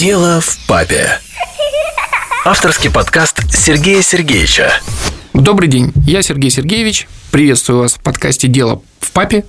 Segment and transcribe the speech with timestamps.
[0.00, 1.20] Дело в папе.
[2.46, 4.72] Авторский подкаст Сергея Сергеевича.
[5.34, 7.06] Добрый день, я Сергей Сергеевич.
[7.30, 9.44] Приветствую вас в подкасте «Дело в папе».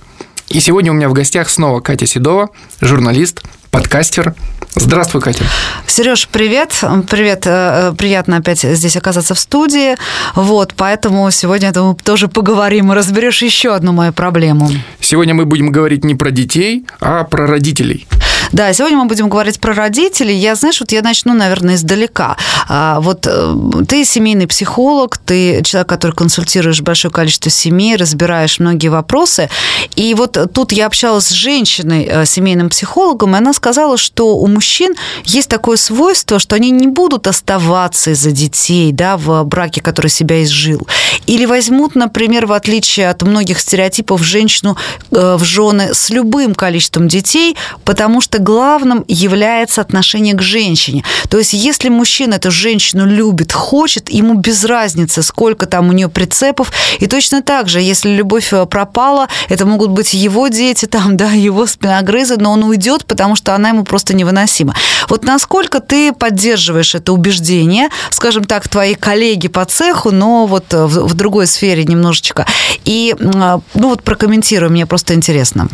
[0.50, 2.50] И сегодня у меня в гостях снова Катя Седова,
[2.82, 3.40] журналист,
[3.70, 4.34] подкастер.
[4.74, 5.42] Здравствуй, Катя.
[5.86, 6.78] Сереж, привет.
[7.08, 7.44] Привет.
[7.46, 9.96] Э, приятно опять здесь оказаться в студии.
[10.34, 14.70] Вот, поэтому сегодня, я думаю, тоже поговорим и разберешь еще одну мою проблему.
[15.00, 18.06] Сегодня мы будем говорить не про детей, а про родителей.
[18.52, 20.36] Да, сегодня мы будем говорить про родителей.
[20.36, 22.36] Я, знаешь, вот я начну, наверное, издалека.
[22.68, 23.54] А, вот э,
[23.88, 29.48] ты семейный психолог, ты человек, который консультируешь большое количество семей, разбираешь многие вопросы.
[29.96, 34.46] И вот тут я общалась с женщиной, э, семейным психологом, и она сказала, что у
[34.46, 34.94] мужчин
[35.24, 40.42] есть такое свойство, что они не будут оставаться из-за детей, да, в браке, который себя
[40.42, 40.86] изжил.
[41.24, 44.76] Или возьмут, например, в отличие от многих стереотипов, женщину
[45.10, 51.04] э, в жены с любым количеством детей, потому что главным является отношение к женщине.
[51.28, 56.08] То есть, если мужчина эту женщину любит, хочет, ему без разницы, сколько там у нее
[56.08, 56.72] прицепов.
[56.98, 61.30] И точно так же, если любовь э, пропала, это могут быть его дети, там, да,
[61.32, 64.74] его спиногрызы, но он уйдет, потому что она ему просто невыносима.
[65.08, 71.06] Вот насколько ты поддерживаешь это убеждение, скажем так, твои коллеги по цеху, но вот в,
[71.06, 72.46] в другой сфере немножечко.
[72.84, 75.68] И, ну вот прокомментируй, мне просто интересно.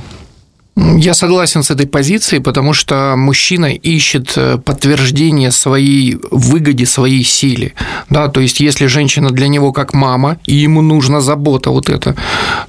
[0.80, 7.72] Я согласен с этой позицией, потому что мужчина ищет э, подтверждение своей выгоде, своей силе.
[8.10, 12.14] Да, то есть, если женщина для него как мама, и ему нужна забота вот эта,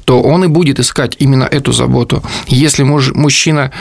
[0.05, 2.23] то он и будет искать именно эту заботу.
[2.47, 3.71] Если мужчина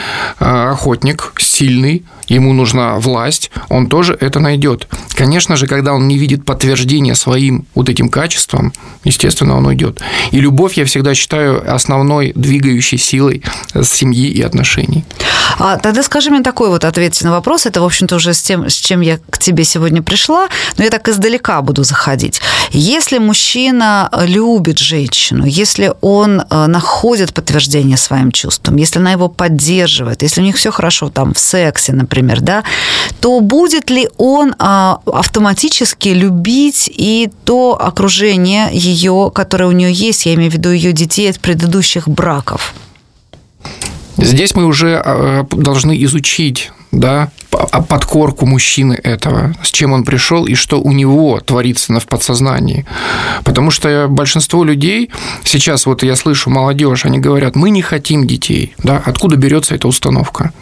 [0.40, 4.88] э, охотник, сильный, ему нужна власть, он тоже это найдет.
[5.14, 10.02] Конечно же, когда он не видит подтверждения своим вот этим качествам, естественно, он уйдет.
[10.32, 13.42] И любовь я всегда считаю основной двигающей силой
[13.82, 15.04] семьи семьи и отношений.
[15.58, 17.66] А тогда скажи мне такой вот ответ на вопрос.
[17.66, 20.90] Это, в общем-то, уже с тем, с чем я к тебе сегодня пришла, но я
[20.90, 22.40] так издалека буду заходить.
[22.70, 30.22] Если мужчина любит женщину, если он э, находит подтверждение своим чувствам, если она его поддерживает,
[30.22, 32.62] если у них все хорошо там в сексе, например, да,
[33.20, 40.26] то будет ли он а, автоматически любить и то окружение ее, которое у нее есть,
[40.26, 42.74] я имею в виду ее детей от предыдущих браков?
[44.18, 50.46] Здесь мы уже а, должны изучить да, а, подкорку мужчины этого, с чем он пришел
[50.46, 52.84] и что у него творится в подсознании.
[53.44, 55.10] Потому что большинство людей,
[55.44, 58.74] сейчас вот я слышу молодежь, они говорят, мы не хотим детей.
[58.82, 59.02] Да?
[59.04, 60.52] Откуда берется эта установка?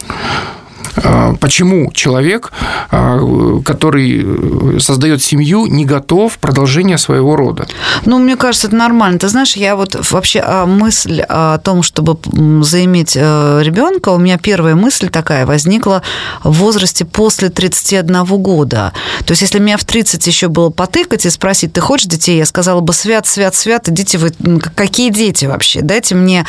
[1.03, 2.53] А, почему человек,
[2.91, 3.19] а,
[3.65, 7.67] который создает семью, не готов продолжения своего рода?
[8.05, 9.19] Ну, мне кажется, это нормально.
[9.19, 12.19] Ты знаешь, я вот вообще а, мысль о том, чтобы
[12.63, 16.03] заиметь э, ребенка, у меня первая мысль такая возникла
[16.43, 18.93] в возрасте после 31 года.
[19.25, 22.47] То есть, если меня в 30 еще было потыкать и спросить, ты хочешь детей, я
[22.47, 24.33] сказала бы, свят, свят, свят, идите вы,
[24.75, 25.81] какие дети вообще?
[25.83, 26.47] Дайте мне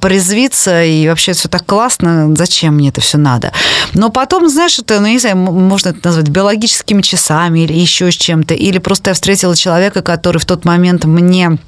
[0.00, 3.52] порезвиться, и вообще все так классно, зачем мне это все надо?
[3.94, 8.14] Но потом, знаешь, это, ну, не знаю, можно это назвать биологическими часами или еще с
[8.14, 8.54] чем-то.
[8.54, 11.58] Или просто я встретила человека, который в тот момент мне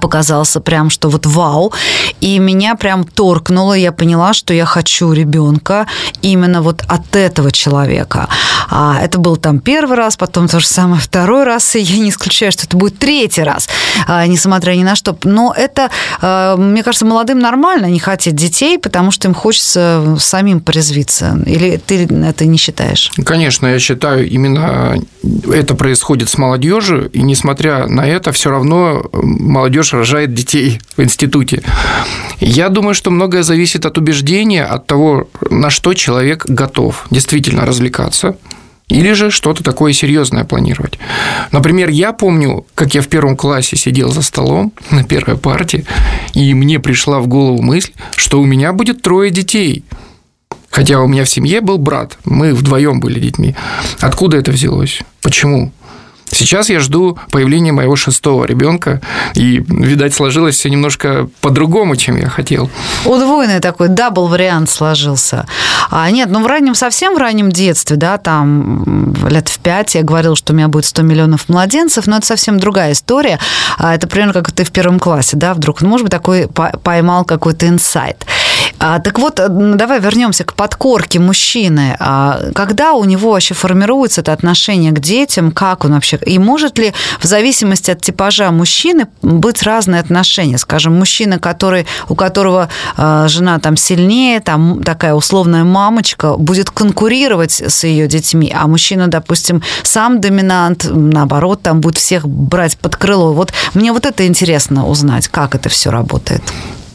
[0.00, 1.72] показался прям, что вот вау.
[2.20, 5.86] И меня прям торкнуло, я поняла, что я хочу ребенка
[6.22, 8.28] именно вот от этого человека.
[8.70, 12.10] А это был там первый раз, потом то же самое второй раз, и я не
[12.10, 13.68] исключаю, что это будет третий раз,
[14.06, 15.16] а, несмотря ни на что.
[15.24, 15.90] Но это,
[16.20, 21.38] а, мне кажется, молодым нормально не хотеть детей, потому что им хочется самим порезвиться.
[21.46, 23.12] Или ты это не считаешь?
[23.24, 24.98] Конечно, я считаю, именно
[25.52, 31.62] это происходит с молодежью, и несмотря на это, все равно молодежь рожает детей в институте.
[32.40, 38.36] Я думаю, что многое зависит от убеждения, от того, на что человек готов действительно развлекаться,
[38.88, 40.98] или же что-то такое серьезное планировать.
[41.50, 45.84] Например, я помню, как я в первом классе сидел за столом на первой партии,
[46.34, 49.84] и мне пришла в голову мысль, что у меня будет трое детей.
[50.70, 53.56] Хотя у меня в семье был брат, мы вдвоем были детьми.
[54.00, 55.00] Откуда это взялось?
[55.22, 55.72] Почему?
[56.30, 59.00] Сейчас я жду появления моего шестого ребенка,
[59.34, 62.68] и, видать, сложилось все немножко по-другому, чем я хотел.
[63.04, 65.46] Удвоенный такой double вариант сложился.
[65.90, 70.02] А, нет, ну в раннем, совсем в раннем детстве, да, там лет в пять я
[70.02, 73.38] говорил, что у меня будет 100 миллионов младенцев, но это совсем другая история.
[73.78, 77.24] А, это примерно как ты в первом классе, да, вдруг, ну, может быть, такой поймал
[77.24, 78.26] какой-то инсайт.
[78.78, 81.96] А, так вот, э, давай вернемся к подкорке мужчины.
[81.98, 86.78] А, когда у него вообще формируется это отношение к детям, как он вообще, и может
[86.78, 90.58] ли в зависимости от типажа мужчины быть разные отношения?
[90.58, 97.60] Скажем, мужчина, который, у которого э, жена там сильнее, там такая условная мамочка, будет конкурировать
[97.60, 103.32] с ее детьми, а мужчина, допустим, сам доминант, наоборот, там будет всех брать под крыло.
[103.32, 106.42] Вот мне вот это интересно узнать, как это все работает.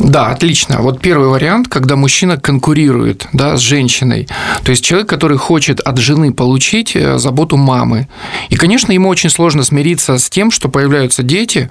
[0.03, 0.81] Да, отлично.
[0.81, 4.27] Вот первый вариант, когда мужчина конкурирует да, с женщиной.
[4.63, 8.07] То есть человек, который хочет от жены получить э, заботу мамы.
[8.49, 11.69] И, конечно, ему очень сложно смириться с тем, что появляются дети.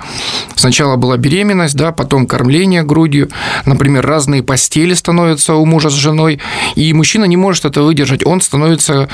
[0.54, 3.30] Сначала была беременность, да, потом кормление грудью.
[3.66, 6.40] Например, разные постели становятся у мужа с женой.
[6.76, 8.24] И мужчина не может это выдержать.
[8.24, 9.08] Он становится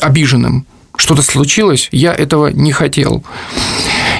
[0.00, 0.66] обиженным
[0.96, 3.22] что-то случилось, я этого не хотел.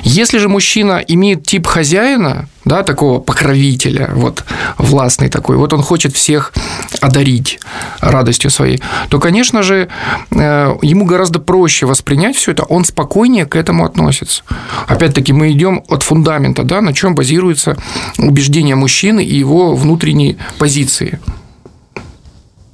[0.02, 4.44] Если же мужчина имеет тип хозяина, да, такого покровителя, вот
[4.76, 6.52] властный такой, вот он хочет всех
[7.00, 7.60] одарить
[8.00, 9.88] радостью своей, то, конечно же,
[10.30, 14.42] э, ему гораздо проще воспринять все это, он спокойнее к этому относится.
[14.86, 17.76] Опять-таки, мы идем от фундамента, да, на чем базируется
[18.18, 21.20] убеждение мужчины и его внутренней позиции.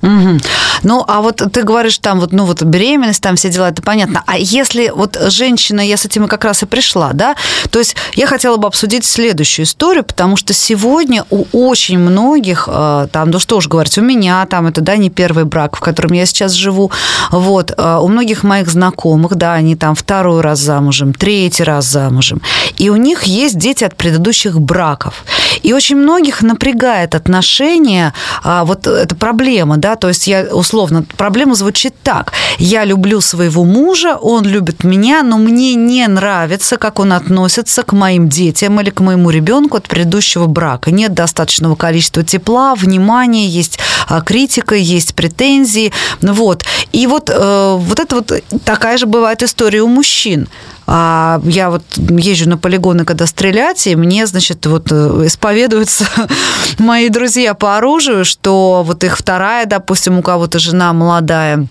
[0.02, 0.38] Угу.
[0.82, 4.24] Ну, а вот ты говоришь, там вот, ну, вот беременность, там все дела, это понятно.
[4.26, 7.36] А если вот женщина, я с этим как раз и пришла, да,
[7.70, 13.06] то есть я хотела бы обсудить следующую историю, потому что сегодня у очень многих, э,
[13.12, 16.12] там, ну что уж говорить, у меня там, это, да, не первый брак, в котором
[16.12, 16.90] я сейчас живу,
[17.30, 22.42] вот, э, у многих моих знакомых, да, они там второй раз замужем, третий раз замужем,
[22.76, 25.24] и у них есть дети от предыдущих браков.
[25.62, 31.54] И очень многих напрягает отношения, а, вот эта проблема, да, то есть я условно, проблема
[31.54, 32.32] звучит так.
[32.58, 37.92] Я люблю своего мужа, он любит меня, но мне не нравится, как он относится к
[37.92, 40.90] моим детям или к моему ребенку от предыдущего брака.
[40.90, 43.78] Нет достаточного количества тепла, внимания, есть
[44.08, 45.92] а, критика, есть претензии.
[46.20, 46.64] Вот.
[46.92, 48.32] И вот, э, вот это вот
[48.64, 50.48] такая же бывает история у мужчин.
[50.86, 56.06] А я вот езжу на полигоны, когда стрелять, и мне, значит, вот э, исповедуются
[56.78, 61.66] мои друзья по оружию, что вот их вторая, допустим, у кого-то жена молодая,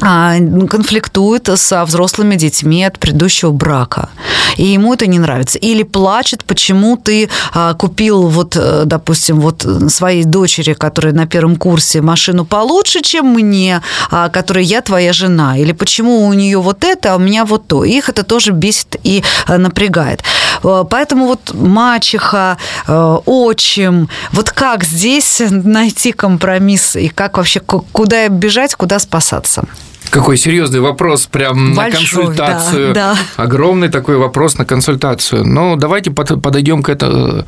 [0.00, 4.08] конфликтует со взрослыми детьми от предыдущего брака.
[4.56, 5.58] И ему это не нравится.
[5.58, 11.56] Или плачет, почему ты а, купил, вот, э, допустим, вот своей дочери, которая на первом
[11.56, 15.56] курсе, машину получше, чем мне, а, которая я твоя жена.
[15.58, 17.84] Или почему у нее вот это, а у меня вот то.
[17.84, 20.22] Их это тоже бесит и э, напрягает.
[20.64, 28.74] Э, поэтому вот мачеха, отчим, вот как здесь найти компромисс и как вообще, куда бежать,
[28.74, 29.67] куда спасаться?
[30.10, 32.94] Какой серьезный вопрос, прям Большой, на консультацию.
[32.94, 33.42] Да, да.
[33.42, 35.44] Огромный такой вопрос на консультацию.
[35.46, 37.44] Но давайте подойдем к этому.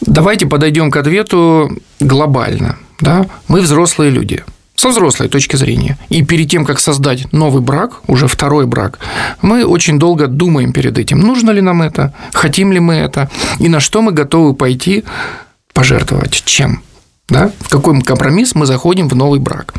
[0.00, 1.70] Давайте подойдем к ответу
[2.00, 2.78] глобально.
[3.00, 3.26] Да?
[3.48, 4.44] Мы взрослые люди
[4.80, 5.98] со взрослой точки зрения.
[6.08, 8.98] И перед тем, как создать новый брак, уже второй брак,
[9.42, 13.68] мы очень долго думаем перед этим, нужно ли нам это, хотим ли мы это, и
[13.68, 15.04] на что мы готовы пойти
[15.74, 16.82] пожертвовать, чем
[17.30, 19.74] да, в какой компромисс мы заходим в новый брак.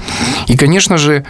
[0.48, 1.25] И, конечно же,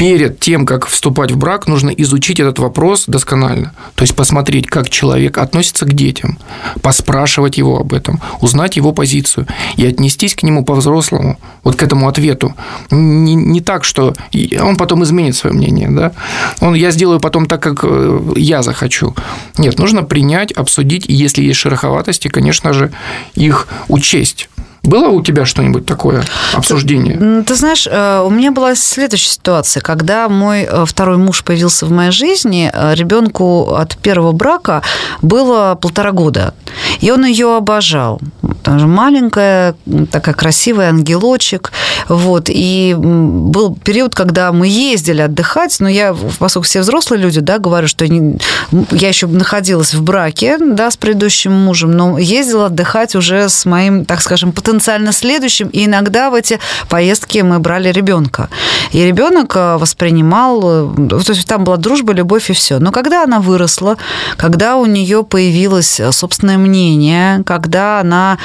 [0.00, 3.74] перед тем, как вступать в брак, нужно изучить этот вопрос досконально.
[3.96, 6.38] То есть посмотреть, как человек относится к детям,
[6.80, 9.46] поспрашивать его об этом, узнать его позицию
[9.76, 12.54] и отнестись к нему по-взрослому, вот к этому ответу.
[12.90, 14.14] Не, не так, что
[14.58, 16.12] он потом изменит свое мнение, да?
[16.60, 19.14] Он, я сделаю потом так, как э, я захочу.
[19.58, 22.90] Нет, нужно принять, обсудить, и если есть шероховатости, конечно же,
[23.34, 24.48] их учесть.
[24.82, 26.24] Было у тебя что-нибудь такое
[26.54, 27.18] обсуждение?
[27.18, 31.84] Ты, ты знаешь, э, у меня была следующая ситуация, когда мой э, второй муж появился
[31.84, 34.82] в моей жизни, э, ребенку от первого брака
[35.20, 36.54] было полтора года,
[37.00, 38.20] и он ее обожал.
[38.62, 39.74] Там же маленькая,
[40.10, 41.72] такая красивая ангелочек,
[42.08, 42.44] вот.
[42.48, 47.86] И был период, когда мы ездили отдыхать, но я, поскольку все взрослые люди, да, говорю,
[47.86, 53.66] что я еще находилась в браке, да, с предыдущим мужем, но ездила отдыхать уже с
[53.66, 58.48] моим, так скажем, потенциалом потенциально следующим, и иногда в эти поездки мы брали ребенка.
[58.92, 62.78] И ребенок э, воспринимал, э, то есть там была дружба, любовь и все.
[62.78, 63.96] Но когда она выросла,
[64.36, 68.38] когда у нее появилось э, собственное мнение, когда она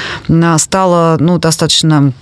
[0.58, 2.12] стала ну, достаточно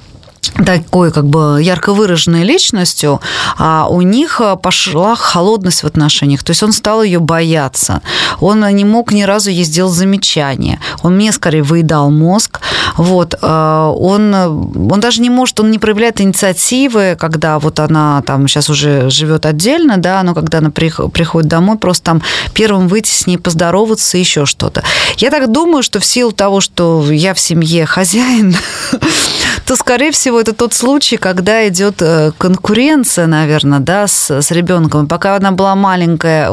[0.65, 3.21] такой как бы ярко выраженной личностью,
[3.59, 6.43] а у них э, пошла холодность в отношениях.
[6.43, 8.03] То есть он стал ее бояться.
[8.41, 10.81] Он не мог ни разу ей сделать замечание.
[11.03, 12.61] Он мне скорее выедал мозг.
[12.97, 13.35] Вот.
[13.41, 18.71] Э, он, он даже не может, он не проявляет инициативы, когда вот она там сейчас
[18.71, 22.23] уже живет отдельно, да, но когда она приходит домой, просто там
[22.53, 24.83] первым выйти с ней поздороваться, еще что-то.
[25.17, 28.57] Я так думаю, что в силу того, что я в семье хозяин,
[29.67, 35.07] то, скорее всего, это тот случай, когда идет э, конкуренция, наверное, да, с, с ребенком.
[35.07, 36.51] Пока она была маленькая,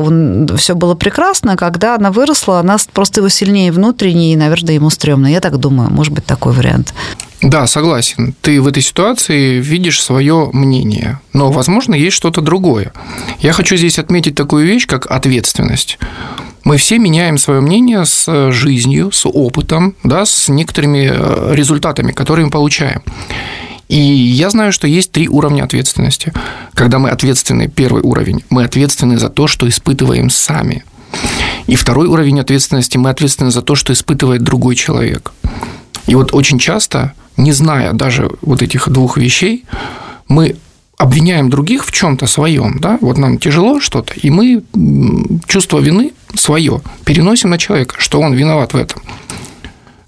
[0.56, 1.58] все было прекрасно.
[1.58, 5.28] Когда она выросла, она просто его сильнее внутренне, и, наверное, ему стрёмно.
[5.28, 6.94] Я так думаю, может быть, такой вариант.
[7.42, 8.36] Да, согласен.
[8.42, 12.94] Ты в этой ситуации видишь свое мнение, но, возможно, есть что-то другое.
[13.40, 15.98] Я хочу здесь отметить такую вещь, как ответственность.
[16.64, 22.46] Мы все меняем свое мнение с жизнью, с опытом, да, с некоторыми э, результатами, которые
[22.46, 23.02] мы получаем.
[23.90, 26.32] И я знаю, что есть три уровня ответственности.
[26.76, 30.86] Когда мы ответственны, первый уровень, мы ответственны за то, что испытываем сами.
[31.66, 35.34] И второй уровень ответственности, мы ответственны за то, что испытывает другой человек.
[36.06, 39.66] И вот очень часто не зная даже вот этих двух вещей,
[40.28, 40.56] мы
[40.98, 44.64] обвиняем других в чем-то своем, да, вот нам тяжело что-то, и мы
[45.48, 49.02] чувство вины свое переносим на человека, что он виноват в этом.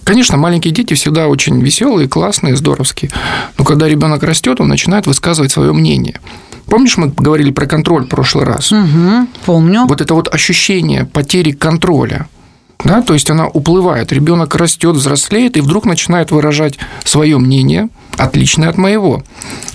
[0.04, 3.10] Конечно, маленькие дети всегда очень веселые, классные, здоровские.
[3.58, 6.20] Но когда ребенок растет, он начинает высказывать свое мнение.
[6.66, 8.72] Помнишь, мы говорили про контроль в прошлый раз?
[8.72, 9.86] Угу, помню.
[9.88, 12.28] Вот это вот ощущение потери контроля–
[12.84, 18.70] да, то есть она уплывает, ребенок растет, взрослеет и вдруг начинает выражать свое мнение, отличное
[18.70, 19.24] от моего.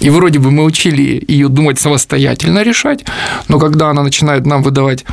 [0.01, 3.05] И вроде бы мы учили ее думать самостоятельно решать,
[3.49, 5.05] но когда она начинает нам выдавать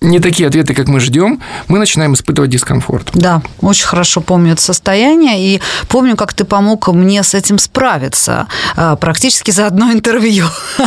[0.00, 3.10] не такие ответы, как мы ждем, мы начинаем испытывать дискомфорт.
[3.14, 8.46] Да, очень хорошо помню это состояние, и помню, как ты помог мне с этим справиться
[8.76, 10.46] а, практически за одно интервью.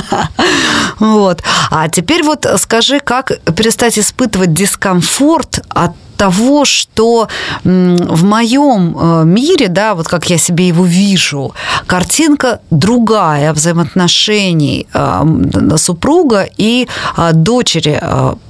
[0.99, 1.41] Вот.
[1.71, 7.27] А теперь вот скажи, как перестать испытывать дискомфорт от того, что
[7.63, 11.55] в моем э, мире, да, вот как я себе его вижу,
[11.87, 16.87] картинка другая взаимоотношений э, супруга и
[17.17, 17.99] э, дочери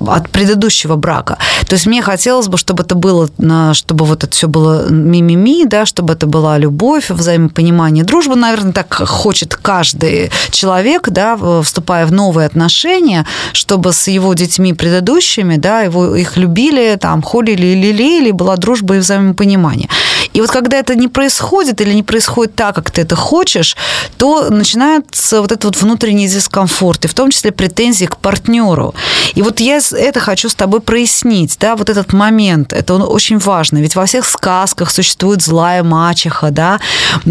[0.06, 1.38] от предыдущего брака.
[1.66, 3.30] То есть мне хотелось бы, чтобы это было,
[3.74, 8.94] чтобы вот это все было мимими, да, чтобы это была любовь, взаимопонимание, дружба, наверное, так
[8.94, 16.16] хочет каждый человек, да, вступая в новые отношения, чтобы с его детьми предыдущими, да, его,
[16.16, 19.90] их любили, там, холили любили и лелеяли, была дружба и взаимопонимание.
[20.34, 23.76] И вот когда это не происходит или не происходит так, как ты это хочешь,
[24.18, 28.94] то начинается вот этот вот внутренний дискомфорт, и в том числе претензии к партнеру.
[29.36, 33.80] И вот я это хочу с тобой прояснить, да, вот этот момент, это очень важно,
[33.80, 36.80] ведь во всех сказках существует злая мачеха, да,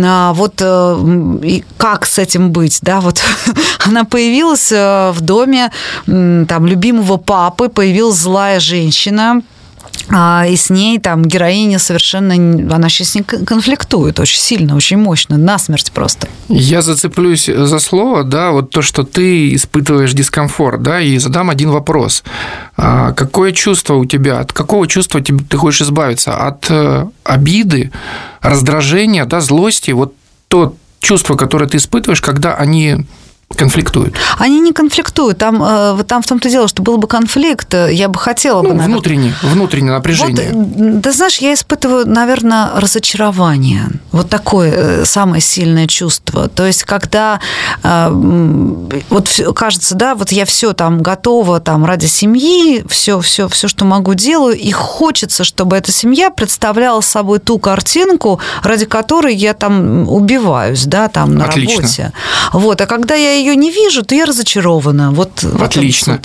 [0.03, 0.99] а вот э,
[1.43, 3.23] и как с этим быть, да, вот
[3.87, 5.71] она появилась э, в доме
[6.07, 9.43] там любимого папы, появилась злая женщина,
[10.09, 12.35] и с ней там героиня совершенно,
[12.75, 16.29] она сейчас не конфликтует очень сильно, очень мощно, насмерть просто.
[16.49, 21.71] Я зацеплюсь за слово, да, вот то, что ты испытываешь дискомфорт, да, и задам один
[21.71, 22.25] вопрос.
[22.77, 26.35] А, какое чувство у тебя, от какого чувства ты хочешь избавиться?
[26.35, 27.93] От э, обиды,
[28.41, 30.15] раздражения, да, злости, вот
[30.49, 33.07] то чувство, которое ты испытываешь, когда они
[33.57, 34.15] конфликтуют?
[34.39, 35.39] Они не конфликтуют.
[35.39, 38.71] Там, э, там в том-то дело, что был бы конфликт, э, я бы хотела ну,
[38.71, 38.75] бы...
[38.75, 38.95] Наверное...
[38.95, 40.51] Внутреннее, внутреннее напряжение.
[40.53, 43.89] Вот, да знаешь, я испытываю, наверное, разочарование.
[44.13, 46.49] Вот такое э, самое сильное чувство.
[46.49, 47.41] То есть, когда
[47.83, 53.85] вот кажется, да, вот я все там готова там ради семьи, все, все, все, что
[53.85, 60.09] могу, делаю, и хочется, чтобы эта семья представляла собой ту картинку, ради которой я там
[60.09, 61.77] убиваюсь, да, там на Отлично.
[61.77, 62.13] работе.
[62.53, 65.11] Вот, а когда я ее не вижу, то я разочарована.
[65.11, 66.21] Вот Отлично.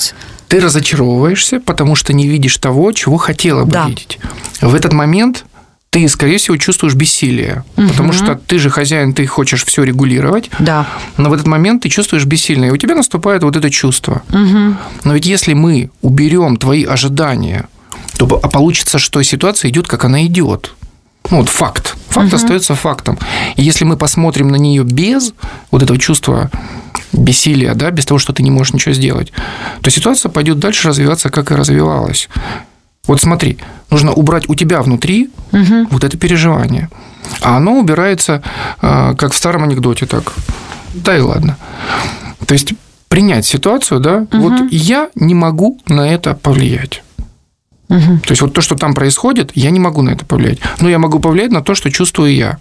[0.47, 3.87] Ты разочаровываешься, потому что не видишь того, чего хотела бы да.
[3.87, 4.19] видеть.
[4.61, 5.45] В этот момент
[5.89, 7.87] ты, скорее всего, чувствуешь бессилие, угу.
[7.87, 10.49] потому что ты же хозяин, ты хочешь все регулировать.
[10.59, 10.87] Да.
[11.17, 14.21] Но в этот момент ты чувствуешь бессилие, и у тебя наступает вот это чувство.
[14.29, 14.75] Угу.
[15.05, 17.69] Но ведь если мы уберем твои ожидания,
[18.17, 20.73] то получится, что ситуация идет, как она идет.
[21.31, 21.95] Ну, вот факт.
[22.09, 22.35] Факт угу.
[22.35, 23.17] остается фактом.
[23.55, 25.33] И если мы посмотрим на нее без
[25.71, 26.49] вот этого чувства
[27.11, 29.31] бессилия, да, без того, что ты не можешь ничего сделать,
[29.81, 32.29] то ситуация пойдет дальше развиваться, как и развивалась.
[33.07, 33.57] Вот смотри,
[33.89, 35.87] нужно убрать у тебя внутри угу.
[35.91, 36.89] вот это переживание.
[37.41, 38.43] А оно убирается,
[38.81, 40.33] а, как в старом анекдоте, так,
[40.93, 41.57] да и ладно.
[42.45, 42.73] То есть
[43.07, 44.37] принять ситуацию, да, угу.
[44.37, 47.03] вот я не могу на это повлиять.
[47.89, 48.19] Угу.
[48.25, 50.59] То есть вот то, что там происходит, я не могу на это повлиять.
[50.79, 52.57] Но я могу повлиять на то, что чувствую я.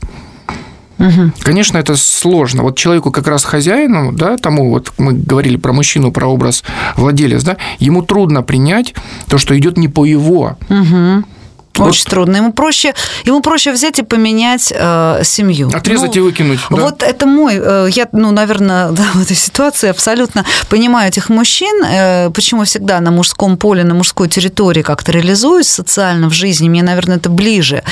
[0.98, 1.32] Угу.
[1.40, 2.62] Конечно, это сложно.
[2.62, 6.62] Вот человеку как раз хозяину, да, тому вот мы говорили про мужчину, про образ
[6.96, 8.94] владелец, да, ему трудно принять
[9.28, 11.24] то, что идет не по его угу.
[11.78, 12.10] Очень вот.
[12.10, 12.36] трудно.
[12.36, 15.70] Ему проще, ему проще взять и поменять э, семью.
[15.74, 16.60] Отрезать ну, и выкинуть.
[16.70, 16.76] Да?
[16.76, 21.82] Вот это мой, э, я, ну, наверное, да, в этой ситуации абсолютно понимаю этих мужчин,
[21.84, 26.82] э, почему всегда на мужском поле, на мужской территории как-то реализуюсь социально в жизни, мне,
[26.82, 27.82] наверное, это ближе.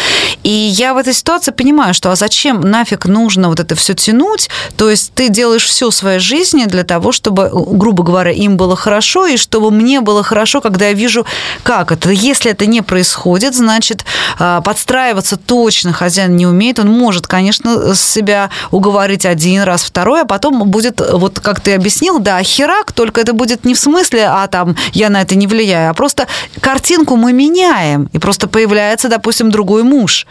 [0.42, 4.48] И я в этой ситуации понимаю, что а зачем нафиг нужно вот это все тянуть?
[4.76, 9.26] То есть ты делаешь все своей жизни для того, чтобы, грубо говоря, им было хорошо,
[9.26, 11.26] и чтобы мне было хорошо, когда я вижу,
[11.62, 12.10] как это.
[12.10, 14.04] Если это не происходит, значит, значит,
[14.38, 16.78] а, подстраиваться точно хозяин не умеет.
[16.78, 22.18] Он может, конечно, себя уговорить один раз, второй, а потом будет, вот как ты объяснил,
[22.18, 25.90] да, херак, только это будет не в смысле, а там я на это не влияю,
[25.90, 26.26] а просто
[26.60, 30.26] картинку мы меняем, и просто появляется, допустим, другой муж.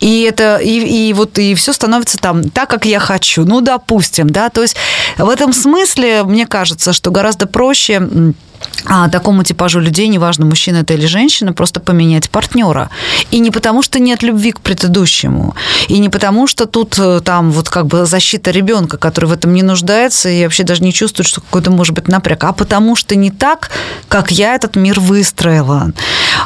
[0.00, 3.44] И это и, и вот и все становится там так, как я хочу.
[3.44, 4.48] Ну, допустим, да.
[4.48, 4.74] То есть
[5.16, 8.02] в этом смысле мне кажется, что гораздо проще
[8.84, 12.90] а такому типажу людей, неважно, мужчина это или женщина, просто поменять партнера.
[13.30, 15.54] И не потому, что нет любви к предыдущему,
[15.88, 19.52] и не потому, что тут э, там вот как бы защита ребенка, который в этом
[19.54, 23.14] не нуждается и вообще даже не чувствует, что какой-то может быть напряг, а потому что
[23.14, 23.70] не так,
[24.08, 25.92] как я этот мир выстроила.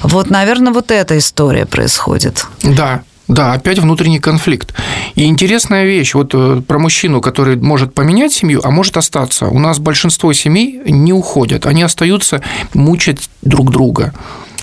[0.02, 2.46] Вот, наверное, вот эта история происходит.
[2.62, 4.72] Да, да, опять внутренний конфликт.
[5.16, 9.48] И интересная вещь, вот э, про мужчину, который может поменять семью, а может остаться.
[9.48, 12.42] У нас большинство семей не уходят, они остаются
[12.72, 14.14] мучать друг друга.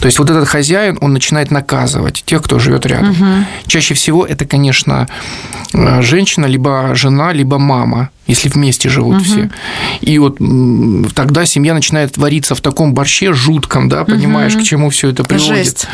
[0.03, 3.11] То есть вот этот хозяин, он начинает наказывать тех, кто живет рядом.
[3.11, 3.45] Угу.
[3.67, 5.07] Чаще всего это, конечно,
[5.73, 9.23] э, женщина, либо жена, либо мама, если вместе живут угу.
[9.23, 9.49] все.
[10.01, 10.39] И вот
[11.15, 14.63] тогда семья начинает вариться в таком борще жутком, да, понимаешь, угу.
[14.63, 15.55] к чему все это приводит.
[15.55, 15.87] Жесть.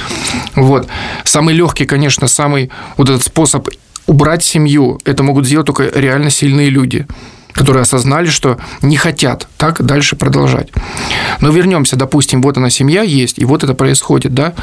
[0.55, 0.87] Вот.
[1.23, 3.69] Самый легкий, конечно, самый вот этот способ
[4.07, 7.05] убрать семью, это могут сделать только реально сильные люди
[7.59, 10.69] которые осознали, что не хотят так дальше продолжать.
[11.41, 14.53] Но вернемся, допустим, вот она семья есть, и вот это происходит, да?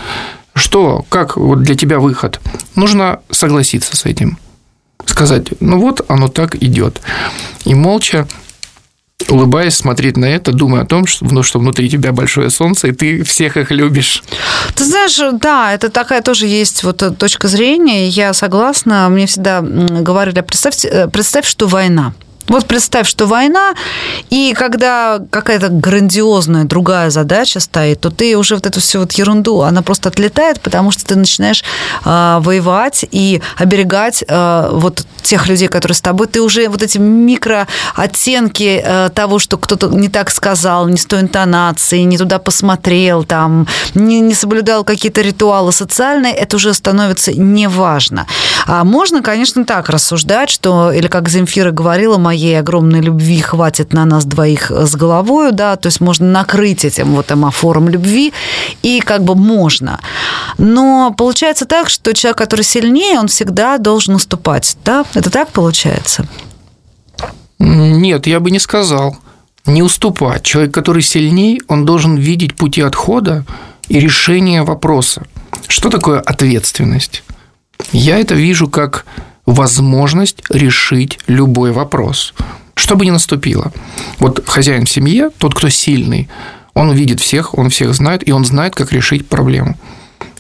[0.55, 2.41] Что, как вот для тебя выход?
[2.75, 4.39] Нужно согласиться с этим.
[5.05, 7.03] Сказать, ну вот оно так идет.
[7.67, 8.27] И молча
[9.29, 12.93] улыбаясь, смотреть на это, думая о том, что, ну, что внутри тебя большое солнце, и
[12.93, 14.23] ты всех их любишь.
[14.75, 19.09] Ты знаешь, да, это такая тоже есть вот точка зрения, я согласна.
[19.11, 22.15] Мне всегда говорили, представь, э, представь, что война–
[22.49, 23.75] вот представь, что война,
[24.31, 29.63] и когда какая-то грандиозная другая задача стоит, то ты уже вот эту всю вот ерунду,
[29.63, 31.65] она просто отлетает, потому что ты начинаешь
[32.05, 36.29] э, воевать и оберегать э, вот тех людей, которые с тобой.
[36.29, 41.23] Ты уже вот эти микрооттенки э, того, что кто-то не так сказал, не с той
[41.23, 48.27] интонацией, не туда посмотрел, там, не, не соблюдал какие-то ритуалы социальные, это уже становится неважно.
[48.67, 53.95] А можно, конечно, так рассуждать, что, или как Земфира говорила, моя моей огромной любви хватит
[53.95, 58.35] на нас двоих с головой, да, то есть можно накрыть этим вот эмофором любви,
[58.83, 60.01] и как бы можно.
[60.59, 65.07] Но получается так, что человек, который сильнее, он всегда должен уступать, да?
[65.15, 66.27] Это так получается?
[67.59, 69.17] Нет, я бы не сказал.
[69.65, 70.43] Не уступать.
[70.43, 73.47] Человек, который сильнее, он должен видеть пути отхода
[73.89, 75.23] и решения вопроса.
[75.69, 77.23] Что такое ответственность?
[77.93, 79.07] Я это вижу как
[79.47, 82.35] возможность решить любой вопрос,
[82.75, 83.73] что бы ни наступило.
[84.19, 86.29] Вот хозяин в семье, тот, кто сильный,
[86.75, 89.79] он видит всех, он всех знает, и он знает, как решить проблему.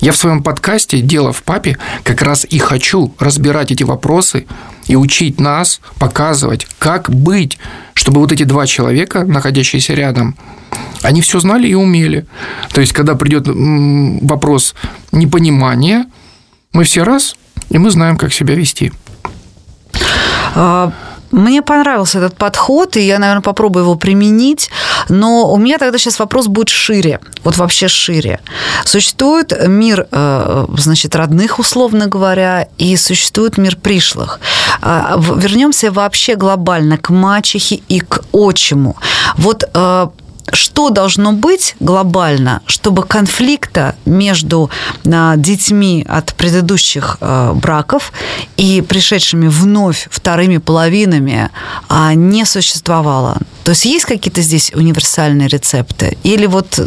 [0.00, 4.46] Я в своем подкасте «Дело в папе» как раз и хочу разбирать эти вопросы
[4.86, 7.58] и учить нас, показывать, как быть,
[7.94, 10.36] чтобы вот эти два человека, находящиеся рядом,
[11.02, 12.26] они все знали и умели.
[12.72, 14.74] То есть, когда придет вопрос
[15.12, 16.06] непонимания,
[16.72, 17.36] мы все раз
[17.68, 18.92] и мы знаем, как себя вести.
[20.54, 20.92] А,
[21.30, 24.70] мне понравился этот подход, и я, наверное, попробую его применить.
[25.08, 27.20] Но у меня тогда сейчас вопрос будет шире.
[27.44, 28.40] Вот вообще шире.
[28.84, 34.40] Существует мир, э, значит, родных, условно говоря, и существует мир пришлых.
[34.80, 38.96] А, вернемся вообще глобально к мачехе и к отчиму.
[39.36, 40.08] Вот э,
[40.52, 44.70] что должно быть глобально, чтобы конфликта между
[45.04, 48.12] а, детьми от предыдущих а, браков
[48.56, 51.50] и пришедшими вновь вторыми половинами
[51.88, 53.38] а, не существовало?
[53.64, 56.16] То есть есть какие-то здесь универсальные рецепты?
[56.22, 56.78] Или вот,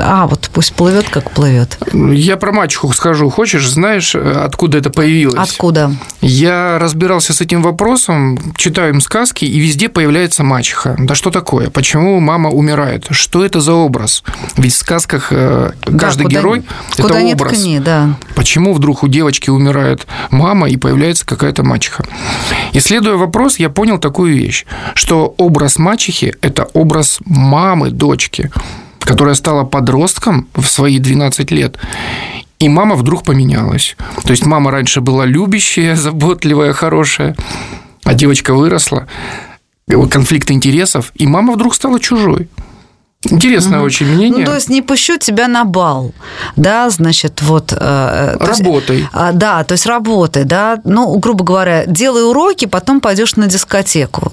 [0.00, 1.78] а, вот пусть плывет, как плывет?
[1.92, 3.28] Я про мачеху скажу.
[3.28, 5.36] Хочешь, знаешь, откуда это появилось?
[5.36, 5.94] Откуда?
[6.22, 10.96] Я разбирался с этим вопросом, читаю им сказки, и везде появляется мачеха.
[10.98, 11.68] Да что такое?
[11.68, 12.85] Почему мама умирает?
[13.10, 14.22] Что это за образ?
[14.56, 16.62] Ведь в сказках э, каждый да, куда, герой–
[16.96, 17.58] это не образ.
[17.58, 18.16] Ткни, да.
[18.34, 22.04] Почему вдруг у девочки умирает мама и появляется какая-то мачеха?
[22.72, 28.50] Исследуя вопрос, я понял такую вещь, что образ мачехи– это образ мамы дочки,
[29.00, 31.78] которая стала подростком в свои 12 лет
[32.58, 33.96] и мама вдруг поменялась.
[34.24, 37.36] То есть мама раньше была любящая, заботливая, хорошая,
[38.04, 39.06] а девочка выросла,
[40.10, 42.48] конфликт интересов, и мама вдруг стала чужой.
[43.30, 43.86] Интересное угу.
[43.86, 44.40] очень мнение.
[44.40, 46.12] Ну, то есть не пущу тебя на бал,
[46.56, 47.72] да, значит, вот...
[47.72, 48.98] Э, работай.
[48.98, 53.46] Есть, а, да, то есть работай, да, ну, грубо говоря, делай уроки, потом пойдешь на
[53.46, 54.32] дискотеку.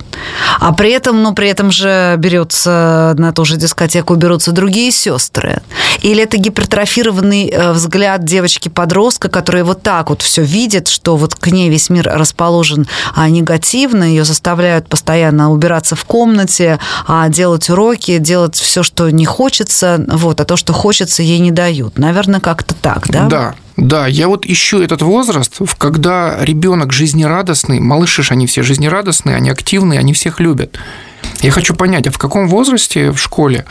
[0.60, 5.62] А при этом, ну, при этом же берется на ту же дискотеку берутся другие сестры.
[6.01, 11.47] Или это гипертрофированный э, взгляд девочки-подростка, которая вот так вот все видит, что вот к
[11.47, 18.17] ней весь мир расположен а, негативно, ее заставляют постоянно убираться в комнате, а, делать уроки,
[18.17, 21.97] делать все, что не хочется, вот, а то, что хочется, ей не дают.
[21.97, 23.27] Наверное, как-то так, да?
[23.27, 29.49] Да, да, я вот ищу этот возраст, когда ребенок жизнерадостный, малыши они все жизнерадостные, они
[29.49, 30.77] активные, они всех любят.
[31.41, 33.65] Я хочу понять, а в каком возрасте в школе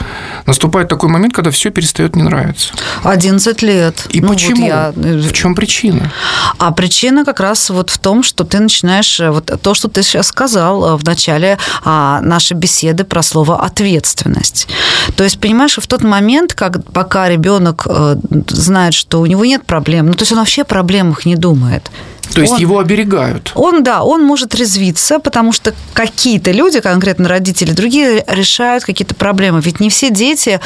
[0.47, 2.73] наступает такой момент, когда все перестает не нравиться?
[3.03, 4.07] 11 лет.
[4.11, 4.63] И ну, почему?
[4.63, 4.93] Вот я...
[4.95, 6.13] Э, в чем причина?
[6.59, 10.03] А причина как раз вот в том, что ты начинаешь э, вот то, что ты
[10.03, 14.69] сейчас сказал э, в начале а, нашей беседы про слово ответственность.
[15.17, 17.87] То есть, понимаешь, в тот момент, как, пока ребенок
[18.49, 21.91] знает, что у него нет проблем, ну, то есть он вообще о проблемах не думает.
[22.35, 23.53] То есть он, его оберегают.
[23.55, 29.61] Он, да, он может резвиться, потому что какие-то люди, конкретно родители, другие решают какие-то проблемы.
[29.61, 30.61] Ведь не все дети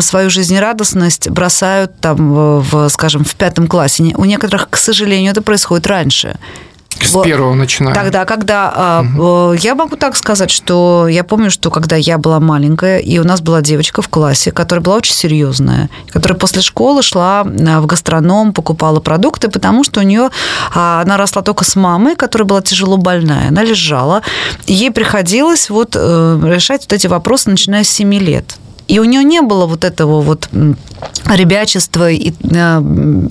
[0.00, 4.12] свою жизнерадостность бросают там, в, скажем, в пятом классе.
[4.16, 6.36] У некоторых, к сожалению, это происходит раньше.
[7.00, 7.24] С вот.
[7.24, 7.94] первого начиная.
[7.94, 9.52] Тогда, когда угу.
[9.52, 13.40] я могу так сказать, что я помню, что когда я была маленькая, и у нас
[13.40, 18.52] была девочка в классе, которая была очень серьезная, которая после школы шла а, в гастроном,
[18.52, 20.30] покупала продукты, потому что у нее
[20.74, 23.48] а, она росла только с мамой, которая была тяжело больная.
[23.48, 24.22] Она лежала,
[24.66, 28.56] и ей приходилось вот э, решать вот эти вопросы, начиная с 7 лет.
[28.88, 30.48] И у нее не было вот этого вот
[31.26, 32.80] ребячества и э,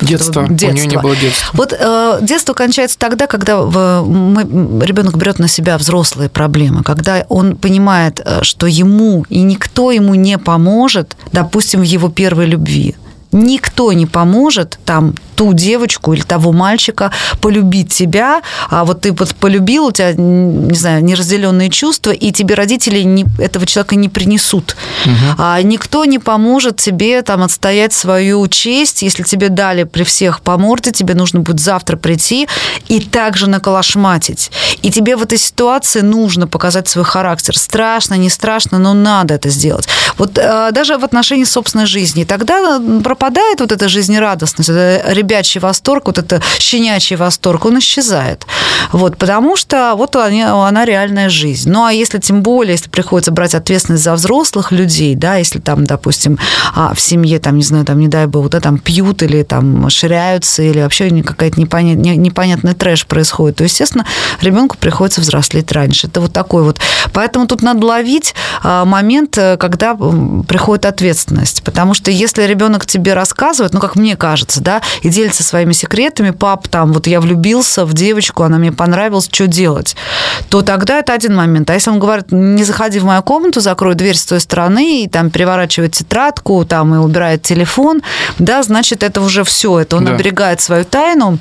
[0.01, 0.47] детства.
[0.49, 0.69] детства.
[0.69, 1.49] У нее не было детства.
[1.53, 4.43] Вот э, детство кончается тогда, когда мы,
[4.85, 10.15] ребенок берет на себя взрослые проблемы, когда он понимает, э, что ему и никто ему
[10.15, 12.95] не поможет, допустим, в его первой любви
[13.35, 19.35] никто не поможет там ту девочку или того мальчика полюбить тебя, а вот ты вот
[19.35, 24.77] полюбил, у тебя, не знаю, неразделенные чувства, и тебе родители не, этого человека не принесут.
[25.05, 25.35] Угу.
[25.37, 30.57] А никто не поможет тебе там отстоять свою честь, если тебе дали при всех по
[30.57, 32.47] морде, тебе нужно будет завтра прийти
[32.87, 34.51] и также наколошматить.
[34.81, 37.57] И тебе в этой ситуации нужно показать свой характер.
[37.57, 39.87] Страшно, не страшно, но надо это сделать.
[40.17, 42.23] Вот э, даже в отношении собственной жизни.
[42.23, 43.24] Тогда пропадает
[43.59, 48.45] вот эта жизнерадостность, это ребячий восторг, вот это щенячий восторг, он исчезает.
[48.91, 51.69] Вот, потому что вот они, она реальная жизнь.
[51.69, 55.85] Ну, а если тем более, если приходится брать ответственность за взрослых людей, да, если там,
[55.85, 56.37] допустим,
[56.75, 59.89] а, в семье, там, не знаю, там, не дай бог, да, там пьют или там
[59.89, 64.05] ширяются, или вообще какая-то непонят, непонятный трэш происходит, то, естественно,
[64.41, 66.07] ребенку приходится взрослеть раньше.
[66.07, 66.79] Это вот такой вот.
[67.13, 71.63] Поэтому тут надо ловить а, момент, э, когда приходит ответственность.
[71.63, 76.31] Потому что если ребенок тебе рассказывает, ну, как мне кажется, да, и делится своими секретами,
[76.31, 79.95] пап, там, вот я влюбился в девочку, она мне понравилась, что делать,
[80.49, 81.69] то тогда это один момент.
[81.69, 85.07] А если он говорит, не заходи в мою комнату, закрой дверь с той стороны, и
[85.07, 88.01] там переворачивает тетрадку, там, и убирает телефон,
[88.37, 90.13] да, значит, это уже все, это он да.
[90.13, 91.39] оберегает свою тайну,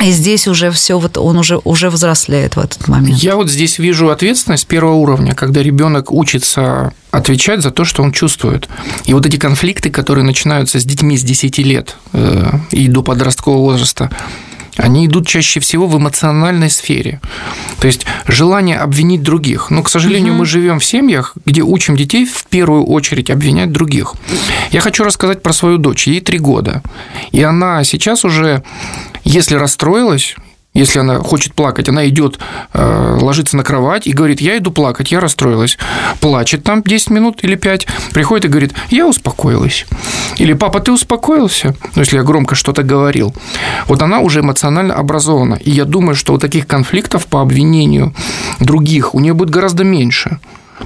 [0.00, 3.18] и здесь уже все, вот он уже, уже взрослеет в этот момент.
[3.18, 8.12] Я вот здесь вижу ответственность первого уровня, когда ребенок учится отвечать за то, что он
[8.12, 8.68] чувствует.
[9.04, 13.62] И вот эти конфликты, которые начинаются с детьми с 10 лет э, и до подросткового
[13.62, 14.10] возраста,
[14.76, 17.20] они идут чаще всего в эмоциональной сфере.
[17.80, 19.70] То есть желание обвинить других.
[19.70, 20.40] Но, к сожалению, угу.
[20.40, 24.14] мы живем в семьях, где учим детей в первую очередь обвинять других.
[24.70, 26.06] Я хочу рассказать про свою дочь.
[26.06, 26.82] Ей три года.
[27.32, 28.62] И она сейчас уже,
[29.24, 30.36] если расстроилась,
[30.72, 32.38] если она хочет плакать, она идет,
[32.72, 35.78] э, ложится на кровать и говорит, я иду плакать, я расстроилась.
[36.20, 39.86] Плачет там 10 минут или 5, приходит и говорит, я успокоилась.
[40.36, 41.74] Или папа, ты успокоился?
[41.96, 43.34] Ну, если я громко что-то говорил.
[43.86, 45.54] Вот она уже эмоционально образована.
[45.54, 48.14] И я думаю, что вот таких конфликтов по обвинению
[48.60, 50.38] других у нее будет гораздо меньше.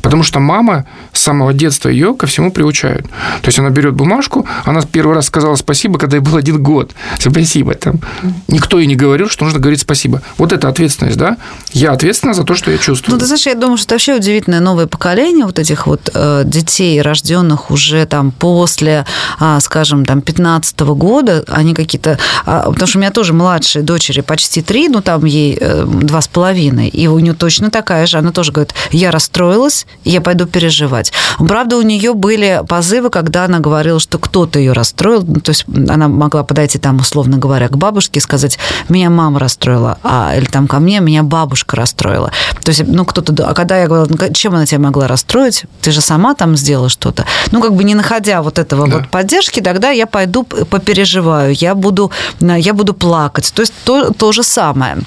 [0.02, 3.04] Потому что мама с самого детства ее ко всему приучает.
[3.42, 6.92] То есть она берет бумажку, она первый раз сказала спасибо, когда ей был один год.
[7.18, 7.74] Спасибо.
[7.74, 8.00] Там.
[8.48, 10.22] Никто ей не говорил, что нужно говорить спасибо.
[10.38, 11.37] Вот это ответственность, да?
[11.72, 13.14] Я ответственна за то, что я чувствую.
[13.14, 16.42] Ну, ты знаешь, я думаю, что это вообще удивительное новое поколение вот этих вот э,
[16.44, 19.07] детей, рожденных уже там после,
[19.40, 22.18] э, скажем, там 15 -го года, они какие-то...
[22.46, 26.20] Э, потому что у меня тоже младшие дочери почти три, ну, там ей э, два
[26.20, 30.20] с половиной, и у нее точно такая же, она тоже говорит, я расстроилась, переживать, я
[30.20, 31.12] пойду переживать.
[31.38, 35.24] Правда, у нее были позывы, когда она говорила, что кто-то ее расстроил.
[35.26, 39.40] Ну, то есть она могла подойти там, условно говоря, к бабушке и сказать, меня мама
[39.40, 42.30] расстроила, а, или там ко мне, меня бабушка расстроила.
[42.62, 43.48] То есть, ну, кто-то...
[43.48, 45.64] А когда я говорила, ну, чем она тебя могла расстроить?
[45.80, 47.24] Ты же сама там сделала что-то.
[47.50, 48.98] Ну, как бы не находя вот этого да.
[48.98, 53.52] вот поддержки, тогда я пойду попереживаю, я буду, я буду плакать.
[53.54, 54.98] То есть то, то же самое.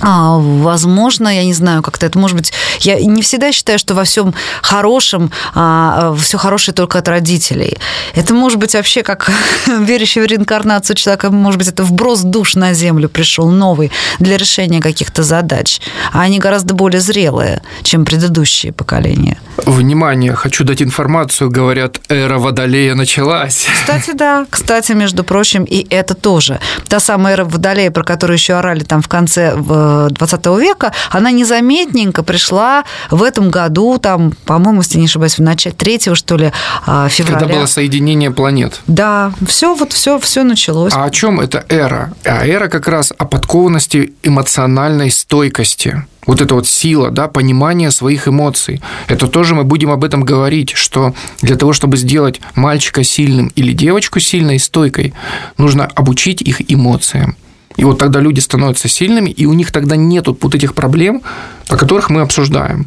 [0.00, 2.52] А, возможно, я не знаю, как-то это может быть.
[2.80, 7.78] Я не всегда считаю, что во всем хорошем а, все хорошее только от родителей.
[8.14, 9.30] Это может быть вообще как
[9.66, 14.80] верящий в реинкарнацию человека, может быть, это вброс душ на землю пришел новый для решения
[14.80, 15.80] каких-то задач.
[16.12, 19.38] А они гораздо более зрелые, чем предыдущие поколения.
[19.56, 21.50] Внимание, хочу дать информацию.
[21.50, 23.66] Говорят, эра Водолея началась.
[23.72, 24.46] Кстати, да.
[24.50, 26.60] Кстати, между прочим, и это тоже.
[26.88, 31.30] Та самая эра Водолея, про которую еще орали там в конце в 20 века, она
[31.30, 36.52] незаметненько пришла в этом году, там, по-моему, если не ошибаюсь, в начале третьего, что ли,
[36.86, 37.40] а, февраля.
[37.40, 38.80] Когда было соединение планет.
[38.86, 40.92] Да, все вот все, все началось.
[40.94, 42.12] А о чем эта эра?
[42.24, 48.28] А эра как раз о подкованности эмоциональной стойкости вот эта вот сила, да, понимание своих
[48.28, 48.80] эмоций.
[49.08, 53.72] Это тоже мы будем об этом говорить, что для того, чтобы сделать мальчика сильным или
[53.72, 55.14] девочку сильной и стойкой,
[55.58, 57.36] нужно обучить их эмоциям.
[57.76, 61.22] И вот тогда люди становятся сильными, и у них тогда нет вот этих проблем,
[61.68, 62.86] о которых мы обсуждаем.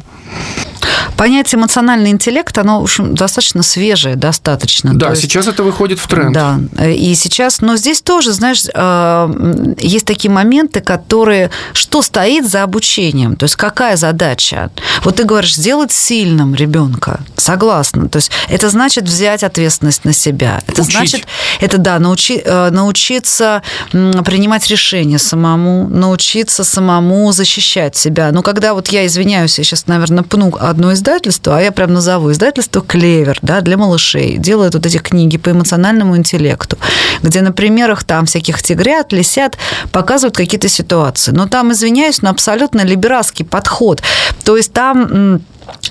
[1.16, 4.94] Понятие эмоциональный интеллект, оно, в общем, достаточно свежее, достаточно.
[4.94, 6.32] Да, есть, сейчас это выходит в тренд.
[6.32, 12.62] Да, и сейчас, но здесь тоже, знаешь, э, есть такие моменты, которые, что стоит за
[12.62, 14.70] обучением, то есть какая задача?
[15.04, 20.62] Вот ты говоришь, сделать сильным ребенка, согласна, то есть это значит взять ответственность на себя,
[20.66, 20.94] это Учить.
[20.94, 21.26] значит,
[21.60, 28.30] это да, научи, э, научиться принимать решения самому, научиться самому защищать себя.
[28.32, 32.32] Но когда вот я извиняюсь, я сейчас, наверное, пну одно издательство, а я прям назову
[32.32, 36.78] издательство «Клевер», да, для малышей, делает вот эти книги по эмоциональному интеллекту,
[37.22, 39.56] где на примерах там всяких тигрят, лисят,
[39.92, 41.30] показывают какие-то ситуации.
[41.30, 44.02] Но там, извиняюсь, но абсолютно либерастский подход.
[44.44, 45.40] То есть там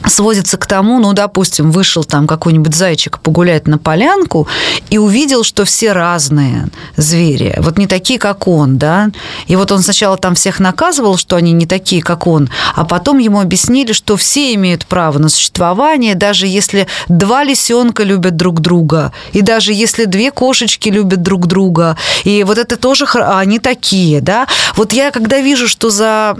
[0.06, 4.48] сводится к тому, ну, допустим, вышел там какой-нибудь зайчик погулять на полянку
[4.90, 9.10] и увидел, что все разные звери, вот не такие, как он, да,
[9.48, 13.18] и вот он сначала там всех наказывал, что они не такие, как он, а потом
[13.20, 19.12] ему объяснили, что все имеют право на существование, даже если два лисенка любят друг друга,
[19.34, 24.48] и даже если две кошечки любят друг друга, и вот это тоже они такие, да.
[24.76, 26.36] Вот я когда вижу, что за,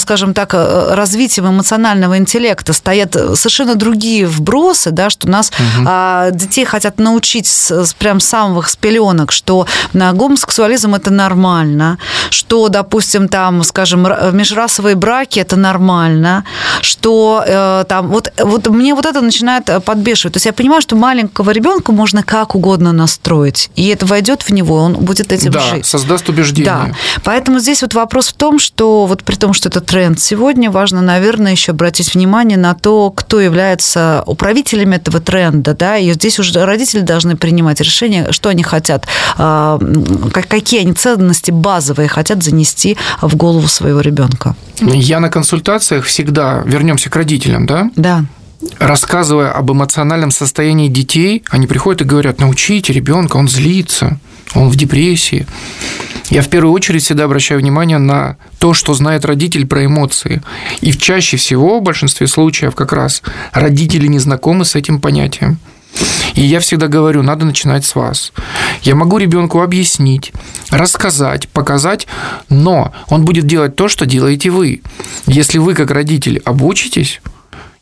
[0.00, 5.86] скажем так, э, развитием эмоционального интеллекта это стоят совершенно другие вбросы, да, что нас угу.
[5.86, 11.98] а, детей хотят научить с, с прям самых с пеленок, что на гомосексуализм это нормально,
[12.30, 14.02] что, допустим, там, скажем,
[14.32, 16.44] межрасовые браки это нормально,
[16.82, 20.34] что э, там вот вот мне вот это начинает подбешивать.
[20.34, 24.50] То есть я понимаю, что маленького ребенка можно как угодно настроить, и это войдет в
[24.50, 25.86] него, он будет этим да, жить.
[25.86, 26.64] создаст убеждение.
[26.72, 26.90] Да.
[27.24, 31.00] Поэтому здесь вот вопрос в том, что вот при том, что это тренд сегодня, важно,
[31.00, 36.64] наверное, еще обратить внимание на то, кто является управителями этого тренда, да, и здесь уже
[36.64, 39.78] родители должны принимать решение, что они хотят, а,
[40.32, 44.54] какие они ценности базовые хотят занести в голову своего ребенка.
[44.80, 47.90] Я на консультациях всегда, вернемся к родителям, да?
[47.96, 48.24] Да
[48.78, 54.18] рассказывая об эмоциональном состоянии детей, они приходят и говорят, научите ребенка, он злится,
[54.54, 55.46] он в депрессии.
[56.28, 60.42] Я в первую очередь всегда обращаю внимание на то, что знает родитель про эмоции.
[60.80, 65.58] И чаще всего, в большинстве случаев, как раз родители не знакомы с этим понятием.
[66.34, 68.32] И я всегда говорю, надо начинать с вас.
[68.82, 70.32] Я могу ребенку объяснить,
[70.70, 72.06] рассказать, показать,
[72.48, 74.82] но он будет делать то, что делаете вы.
[75.26, 77.20] Если вы, как родитель, обучитесь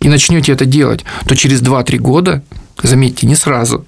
[0.00, 2.42] и начнете это делать, то через 2-3 года,
[2.82, 3.86] заметьте, не сразу,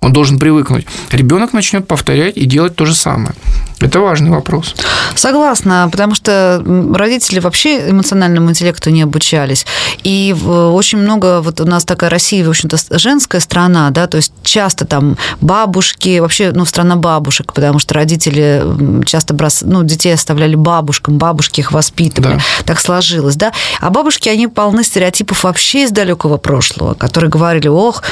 [0.00, 0.86] он должен привыкнуть.
[1.10, 3.34] Ребенок начнет повторять и делать то же самое.
[3.80, 4.74] Это важный вопрос.
[5.14, 6.62] Согласна, потому что
[6.94, 9.66] родители вообще эмоциональному интеллекту не обучались.
[10.02, 14.32] И очень много, вот у нас такая Россия, в общем-то, женская страна, да, то есть
[14.42, 18.64] часто там бабушки, вообще, ну, страна бабушек, потому что родители
[19.04, 19.62] часто брос...
[19.62, 22.34] ну, детей оставляли бабушкам, бабушки их воспитывали.
[22.34, 22.42] Да.
[22.64, 23.52] Так сложилось, да.
[23.80, 28.02] А бабушки, они полны стереотипов вообще из далекого прошлого, которые говорили, ох,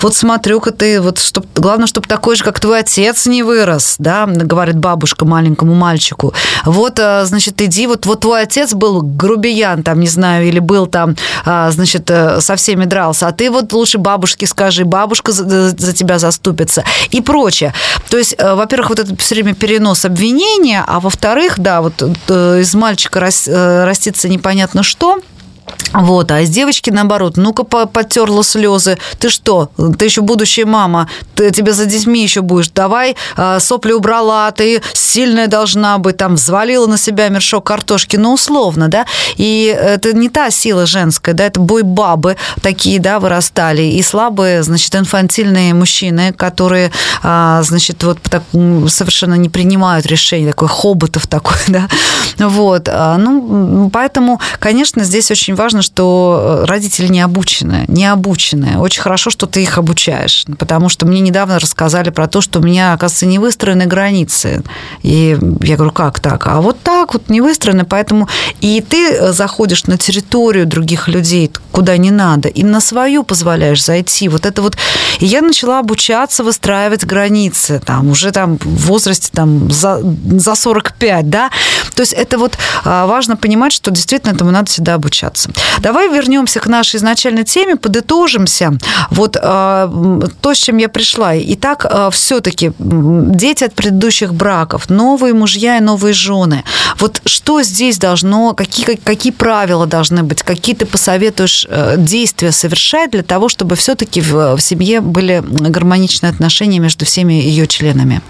[0.00, 1.44] вот смотрю-ка ты, вот чтоб...
[1.54, 6.32] главное, чтобы такой же, как твой отец, не вырос, да, говорит бабушка бабушка маленькому мальчику.
[6.64, 10.86] Вот, э, значит, иди, вот, вот твой отец был грубиян, там, не знаю, или был
[10.86, 15.70] там, а, значит, э, со всеми дрался, а ты вот лучше бабушке скажи, бабушка за,
[15.70, 17.72] за тебя заступится и прочее.
[18.10, 22.74] То есть, э, во-первых, вот это все время перенос обвинения, а во-вторых, да, вот из
[22.74, 25.18] мальчика растится непонятно что–
[25.92, 28.98] Вот, а из девочки наоборот, ну-ка потерла слезы.
[29.18, 29.70] Ты что?
[29.98, 31.08] Ты еще будущая мама.
[31.34, 32.68] Ты тебе за детьми еще будешь.
[32.68, 38.34] Давай э, сопли убрала, ты сильная должна быть, там взвалила на себя мешок картошки, ну
[38.34, 39.06] условно, да.
[39.36, 44.62] И это не та сила женская, да, это бой бабы такие, да, вырастали и слабые,
[44.62, 51.56] значит, инфантильные мужчины, которые, э, значит, вот так совершенно не принимают решений, такой хоботов такой,
[51.68, 51.88] да.
[52.38, 58.78] Вот, ну поэтому, конечно, здесь очень важно, что э, родители не обучены, не обучены.
[58.78, 62.62] Очень хорошо, что ты их обучаешь, потому что мне недавно рассказали про то, что у
[62.62, 64.62] меня, оказывается, не выстроены границы.
[65.02, 66.46] И я говорю, как так?
[66.46, 68.28] А вот так вот не выстроены, поэтому
[68.60, 73.84] и ты э, заходишь на территорию других людей, куда не надо, и на свою позволяешь
[73.84, 74.28] зайти.
[74.28, 74.76] Вот это вот...
[75.18, 81.30] И я начала обучаться выстраивать границы, там, уже там в возрасте там за, за 45,
[81.30, 81.50] да.
[81.94, 85.45] То есть это вот а, важно понимать, что действительно этому надо всегда обучаться.
[85.80, 88.78] Давай вернемся к нашей изначальной теме, подытожимся.
[89.10, 89.40] Вот э,
[90.40, 91.36] то, с чем я пришла.
[91.36, 96.64] Итак, э, все-таки дети от предыдущих браков, новые мужья и новые жены.
[96.98, 103.10] Вот что здесь должно, какие, какие правила должны быть, какие ты посоветуешь э, действия совершать
[103.10, 108.20] для того, чтобы все-таки в, в семье были гармоничные отношения между всеми ее членами?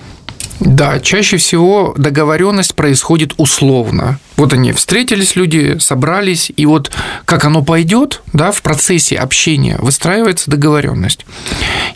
[0.61, 4.19] Да, чаще всего договоренность происходит условно.
[4.37, 6.93] Вот они встретились, люди собрались, и вот
[7.25, 11.25] как оно пойдет, да, в процессе общения выстраивается договоренность.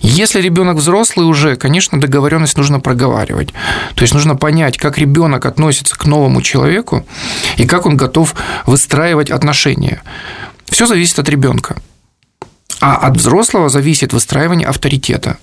[0.00, 3.53] Если ребенок взрослый уже, конечно, договоренность нужно проговаривать.
[3.94, 7.07] То есть нужно понять, как ребенок относится к новому человеку
[7.59, 8.35] и как он готов
[8.66, 10.03] выстраивать отношения.
[10.68, 11.76] Все зависит от ребенка.
[12.81, 15.37] А от взрослого зависит выстраивание авторитета.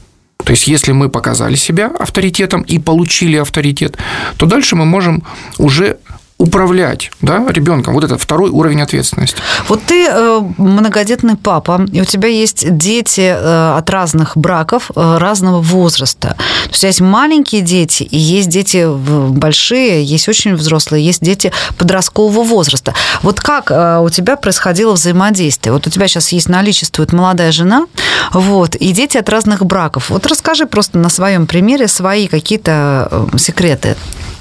[0.43, 3.97] То есть, если мы показали себя авторитетом и получили авторитет,
[4.38, 5.23] то дальше мы можем
[5.57, 5.97] уже
[6.38, 7.95] управлять да, ребенком.
[7.95, 9.38] Вот это второй уровень ответственности.
[9.67, 15.17] Вот ты э, многодетный папа, и у тебя есть дети э, от разных браков, э,
[15.17, 16.36] разного возраста.
[16.65, 22.43] То есть, есть маленькие дети, и есть дети большие, есть очень взрослые, есть дети подросткового
[22.43, 22.93] возраста.
[23.23, 25.73] Вот как у тебя происходило взаимодействие?
[25.73, 27.88] Вот у тебя сейчас есть наличествует молодая жена,
[28.32, 30.10] вот, и дети от разных браков.
[30.10, 33.95] Вот расскажи просто на своем примере свои какие-то секреты.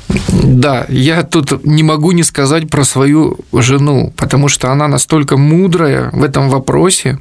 [0.09, 6.11] Да, я тут не могу не сказать про свою жену, потому что она настолько мудрая
[6.13, 7.19] в этом вопросе,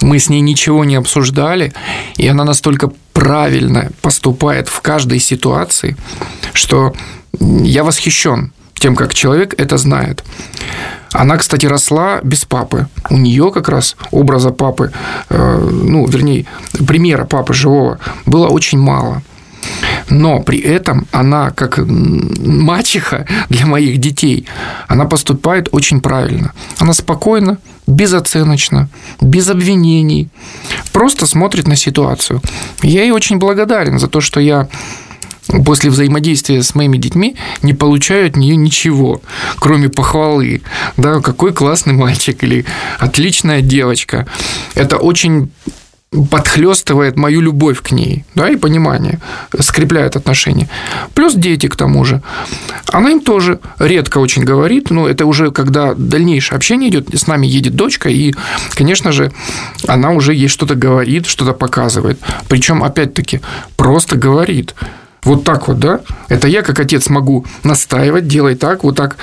[0.00, 1.72] мы с ней ничего не обсуждали,
[2.16, 5.96] и она настолько правильно поступает в каждой ситуации,
[6.52, 6.92] что
[7.40, 10.24] я восхищен тем, как человек это знает.
[11.12, 12.88] Она, кстати, росла без папы.
[13.10, 14.92] У нее как раз образа папы,
[15.28, 16.46] э, ну, вернее,
[16.86, 19.22] примера папы живого было очень мало.
[20.12, 24.46] Но при этом она, как мачеха для моих детей,
[24.86, 26.52] она поступает очень правильно.
[26.78, 28.90] Она спокойно, безоценочно,
[29.22, 30.28] без обвинений,
[30.92, 32.42] просто смотрит на ситуацию.
[32.82, 34.68] Я ей очень благодарен за то, что я
[35.64, 39.22] после взаимодействия с моими детьми не получаю от нее ничего,
[39.58, 40.60] кроме похвалы.
[40.98, 42.66] Да, какой классный мальчик или
[42.98, 44.26] отличная девочка.
[44.74, 45.50] Это очень
[46.30, 49.18] подхлестывает мою любовь к ней, да, и понимание,
[49.60, 50.68] скрепляет отношения.
[51.14, 52.22] Плюс дети к тому же.
[52.92, 57.46] Она им тоже редко очень говорит, но это уже когда дальнейшее общение идет, с нами
[57.46, 58.34] едет дочка, и,
[58.74, 59.32] конечно же,
[59.86, 62.20] она уже ей что-то говорит, что-то показывает.
[62.48, 63.40] Причем, опять-таки,
[63.76, 64.74] просто говорит.
[65.24, 66.00] Вот так вот, да?
[66.28, 69.16] Это я, как отец, могу настаивать, делай так, вот так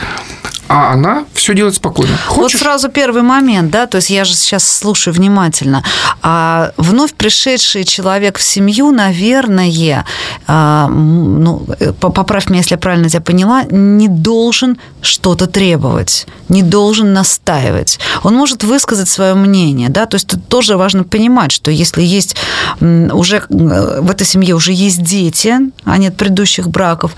[0.69, 2.15] а она все делает спокойно.
[2.27, 2.53] Хочешь?
[2.53, 5.83] Вот сразу первый момент, да, то есть я же сейчас слушаю внимательно.
[6.21, 10.05] А вновь пришедший человек в семью, наверное,
[10.45, 11.65] а, ну,
[11.99, 17.99] поправь меня, если я правильно тебя поняла, не должен что-то требовать, не должен настаивать.
[18.21, 22.35] Он может высказать свое мнение, да, то есть тут тоже важно понимать, что если есть
[22.79, 25.55] уже в этой семье уже есть дети,
[25.91, 27.15] а нет предыдущих браков,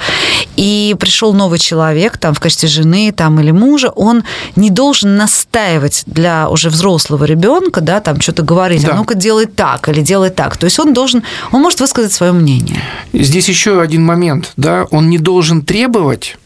[0.55, 4.23] и пришел новый человек там в качестве жены там или мужа, он
[4.55, 8.93] не должен настаивать для уже взрослого ребенка, да, там что-то говорить, «А да.
[8.93, 10.57] а ну-ка делай так или делай так.
[10.57, 12.81] То есть он должен, он может высказать свое мнение.
[13.13, 16.37] Здесь еще один момент, да, он не должен требовать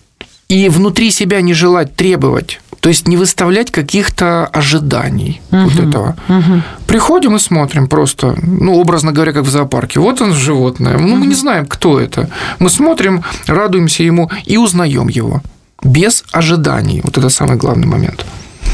[0.48, 2.60] и внутри себя не желать требовать.
[2.86, 6.16] То есть не выставлять каких-то ожиданий угу, вот этого.
[6.30, 6.62] Угу.
[6.86, 10.00] Приходим и смотрим просто, ну, образно говоря, как в зоопарке.
[10.00, 10.96] Вот он животное.
[10.96, 11.16] Ну, угу.
[11.16, 12.30] мы не знаем, кто это.
[12.60, 15.42] Мы смотрим, радуемся ему и узнаем его
[15.84, 17.02] без ожиданий.
[17.04, 18.24] Вот это самый главный момент.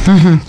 [0.07, 0.39] Угу.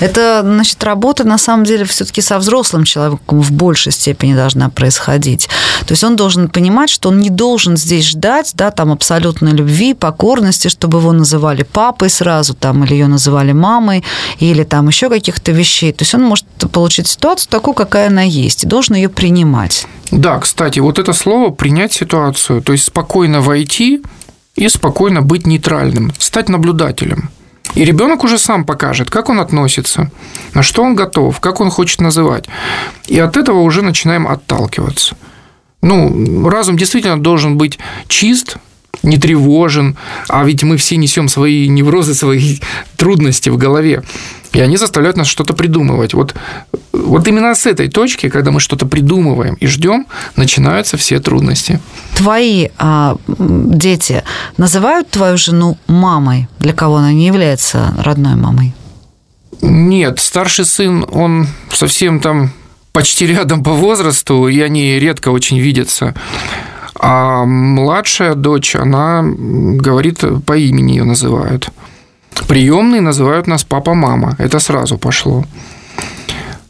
[0.00, 5.48] Это, значит, работа, на самом деле, все-таки со взрослым человеком в большей степени должна происходить.
[5.86, 9.94] То есть он должен понимать, что он не должен здесь ждать, да, там, абсолютной любви,
[9.94, 14.04] покорности, чтобы его называли папой сразу, там, или ее называли мамой,
[14.38, 15.92] или там еще каких-то вещей.
[15.92, 19.86] То есть он может получить ситуацию такую, какая она есть, и должен ее принимать.
[20.10, 24.02] Да, кстати, вот это слово «принять ситуацию», то есть спокойно войти
[24.56, 27.30] и спокойно быть нейтральным, стать наблюдателем.
[27.78, 30.10] И ребенок уже сам покажет, как он относится,
[30.52, 32.46] на что он готов, как он хочет называть.
[33.06, 35.16] И от этого уже начинаем отталкиваться.
[35.80, 38.56] Ну, разум действительно должен быть чист,
[39.02, 39.96] не тревожен,
[40.28, 42.58] а ведь мы все несем свои неврозы, свои
[42.96, 44.02] трудности в голове.
[44.52, 46.14] И они заставляют нас что-то придумывать.
[46.14, 46.34] Вот,
[46.92, 51.80] вот именно с этой точки, когда мы что-то придумываем и ждем, начинаются все трудности.
[52.16, 54.24] Твои а, дети
[54.56, 58.74] называют твою жену мамой, для кого она не является родной мамой?
[59.60, 62.52] Нет, старший сын, он совсем там
[62.92, 66.14] почти рядом по возрасту, и они редко очень видятся.
[66.98, 71.70] А младшая дочь, она говорит, по имени ее называют.
[72.48, 74.34] Приемные называют нас папа-мама.
[74.38, 75.44] Это сразу пошло.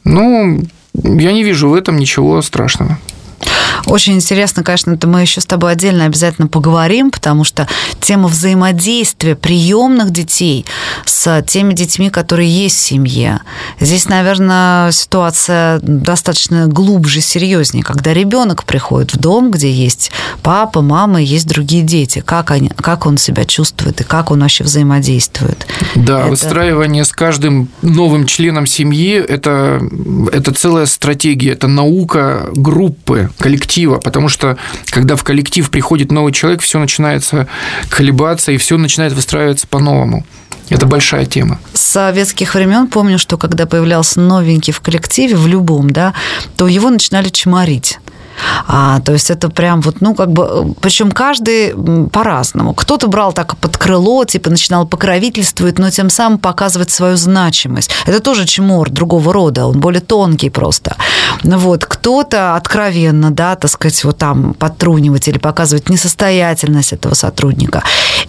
[0.05, 0.61] Ну,
[0.95, 2.99] я не вижу в этом ничего страшного.
[3.89, 7.67] Очень интересно, конечно, это мы еще с тобой отдельно обязательно поговорим, потому что
[8.01, 10.67] тема взаимодействия приемных детей
[11.07, 13.41] с теми детьми, которые есть в семье.
[13.81, 20.11] Здесь, наверное, ситуация достаточно глубже, серьезнее, когда ребенок приходит в дом, где есть
[20.43, 22.23] папа, мама, есть другие дети.
[22.25, 25.67] Как, они, как он себя чувствует и как он вообще взаимодействует.
[25.95, 26.29] Да, это...
[26.29, 29.81] выстраивание с каждым новым членом семьи это,
[30.33, 34.57] это целая стратегия, это наука группы, коллектива коллектива, потому что
[34.91, 37.47] когда в коллектив приходит новый человек, все начинается
[37.91, 40.25] колебаться, и все начинает выстраиваться по-новому.
[40.69, 41.59] Это большая тема.
[41.73, 46.13] С советских времен помню, что когда появлялся новенький в коллективе, в любом, да,
[46.57, 47.99] то его начинали чморить.
[48.67, 51.75] А, то есть это прям вот, ну, как бы, причем каждый
[52.09, 52.75] по-разному.
[52.75, 57.91] Кто-то брал так под крыло, типа начинал покровительствовать, но тем самым показывать свою значимость.
[58.07, 60.97] Это тоже чмор другого рода, он более тонкий просто.
[61.43, 61.85] Вот.
[61.85, 67.83] Кто-то откровенно, да, так сказать, вот там подтрунивать или показывать несостоятельность этого сотрудника.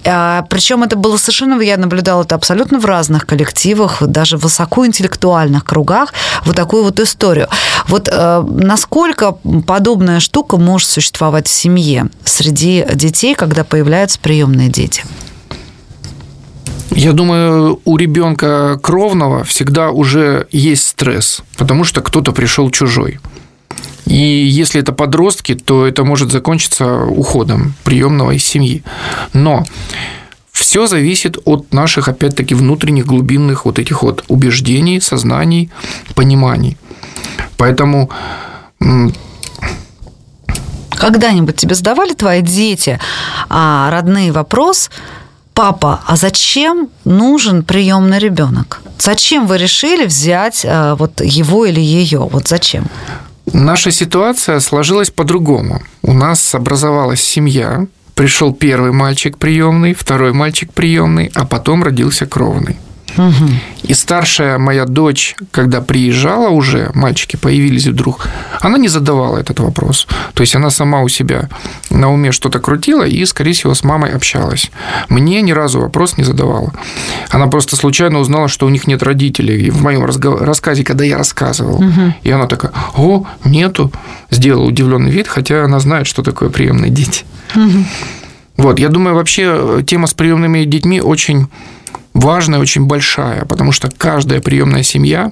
[0.05, 5.63] А, причем это было совершенно, я наблюдала это абсолютно в разных коллективах, даже в высокоинтеллектуальных
[5.63, 6.13] кругах,
[6.45, 7.47] вот такую вот историю.
[7.89, 9.33] Вот э, насколько
[9.65, 15.03] подобная штука может существовать в семье среди детей, когда появляются приемные дети?
[16.91, 23.19] Я думаю, у ребенка кровного всегда уже есть стресс, потому что кто-то пришел чужой.
[24.05, 28.83] И если это подростки, то это может закончиться уходом приемного из семьи.
[29.33, 29.65] Но
[30.51, 35.71] все зависит от наших, опять-таки, внутренних глубинных вот этих вот убеждений, сознаний,
[36.15, 36.77] пониманий.
[37.57, 38.09] Поэтому
[40.91, 42.99] когда-нибудь тебе задавали твои дети
[43.49, 44.91] а, родные вопрос,
[45.53, 48.81] папа, а зачем нужен приемный ребенок?
[48.97, 52.19] Зачем вы решили взять а, вот его или ее?
[52.19, 52.85] Вот зачем?
[53.53, 55.81] Наша ситуация сложилась по-другому.
[56.01, 62.77] У нас образовалась семья, пришел первый мальчик приемный, второй мальчик приемный, а потом родился кровный.
[63.17, 63.49] Угу.
[63.83, 68.27] И старшая моя дочь, когда приезжала уже, мальчики появились вдруг,
[68.61, 70.07] она не задавала этот вопрос.
[70.33, 71.49] То есть она сама у себя
[71.89, 74.71] на уме что-то крутила и, скорее всего, с мамой общалась.
[75.09, 76.73] Мне ни разу вопрос не задавала.
[77.29, 79.69] Она просто случайно узнала, что у них нет родителей.
[79.69, 81.75] в моем рассказе, когда я рассказывал.
[81.75, 82.13] Угу.
[82.23, 83.91] И она такая, о, нету.
[84.29, 87.23] Сделала удивленный вид, хотя она знает, что такое приемные дети.
[87.55, 87.85] Угу.
[88.57, 91.47] Вот, я думаю, вообще тема с приемными детьми очень
[92.19, 95.31] важная, очень большая, потому что каждая приемная семья,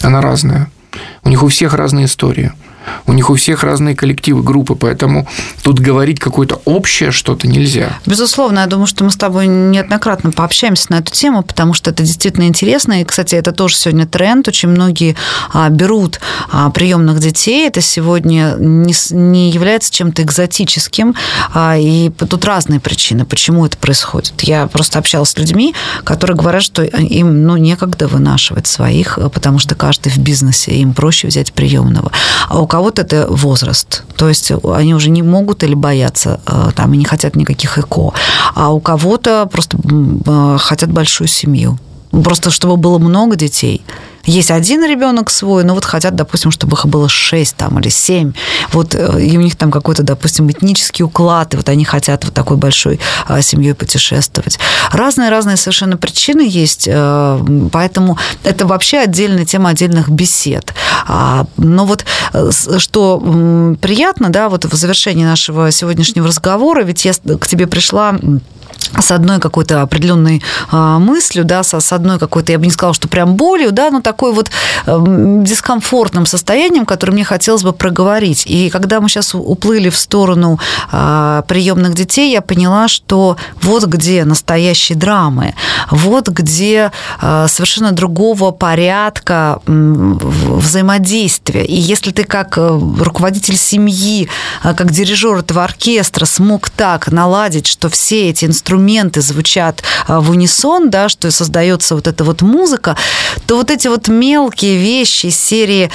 [0.00, 0.70] она разная.
[1.22, 2.52] У них у всех разные истории.
[3.06, 5.26] У них у всех разные коллективы, группы, поэтому
[5.62, 7.98] тут говорить какое-то общее что-то нельзя.
[8.06, 12.02] Безусловно, я думаю, что мы с тобой неоднократно пообщаемся на эту тему, потому что это
[12.02, 13.00] действительно интересно.
[13.00, 14.48] И, кстати, это тоже сегодня тренд.
[14.48, 15.16] Очень многие
[15.52, 16.20] а, берут
[16.50, 17.66] а, приемных детей.
[17.66, 21.14] Это сегодня не, не является чем-то экзотическим.
[21.52, 24.34] А, и тут разные причины, почему это происходит.
[24.42, 25.74] Я просто общалась с людьми,
[26.04, 31.28] которые говорят, что им ну, некогда вынашивать своих, потому что каждый в бизнесе, им проще
[31.28, 32.12] взять приемного.
[32.48, 36.94] А у кого-то это возраст, то есть они уже не могут или боятся э, там
[36.94, 38.14] и не хотят никаких ЭКО,
[38.54, 41.78] а у кого-то просто э, хотят большую семью.
[42.10, 43.82] Просто чтобы было много детей.
[44.24, 48.32] Есть один ребенок свой, но вот хотят, допустим, чтобы их было шесть там или семь.
[48.72, 52.34] Вот э, и у них там какой-то, допустим, этнический уклад, и вот они хотят вот
[52.34, 54.58] такой большой а, семьей путешествовать.
[54.92, 60.74] Разные-разные совершенно причины есть, э, поэтому это вообще отдельная тема отдельных бесед.
[61.06, 63.18] А, но вот э, что
[63.80, 68.18] приятно, да, вот в завершении нашего сегодняшнего разговора, ведь я к тебе пришла
[68.98, 73.08] с одной какой-то определенной а, мыслью, да, с, одной какой-то, я бы не сказала, что
[73.08, 74.50] прям болью, да, но такой вот
[74.86, 74.98] э,
[75.42, 78.44] дискомфортным состоянием, которое мне хотелось бы проговорить.
[78.46, 80.58] И когда мы сейчас уплыли в сторону
[80.90, 85.54] а, приемных детей, я поняла, что вот где настоящие драмы,
[85.90, 91.64] вот где а, совершенно другого порядка взаимодействия.
[91.64, 94.28] И если ты как э, руководитель семьи,
[94.62, 100.30] как дирижер этого оркестра смог так наладить, что все эти инструменты инструменты звучат а, в
[100.30, 102.96] унисон, да, что создается вот эта вот музыка,
[103.46, 105.90] то вот эти вот мелкие вещи серии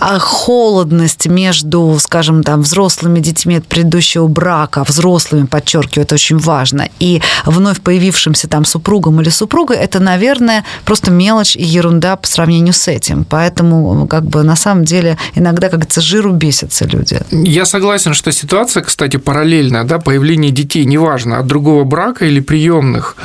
[0.00, 6.88] а, холодность между, скажем, там, взрослыми детьми от предыдущего брака, взрослыми, подчеркиваю, это очень важно,
[7.00, 12.74] и вновь появившимся там супругом или супругой, это, наверное, просто мелочь и ерунда по сравнению
[12.74, 13.24] с этим.
[13.24, 17.20] Поэтому, как бы, на самом деле, иногда, как говорится, жиру бесятся люди.
[17.32, 22.40] Я согласен, что ситуация, кстати, параллельная, да, появление детей, неважно, от другого брака брака или
[22.40, 23.16] приемных,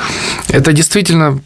[0.48, 1.40] это действительно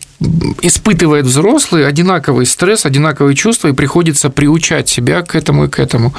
[0.63, 6.13] испытывает взрослый одинаковый стресс, одинаковые чувства, и приходится приучать себя к этому и к этому.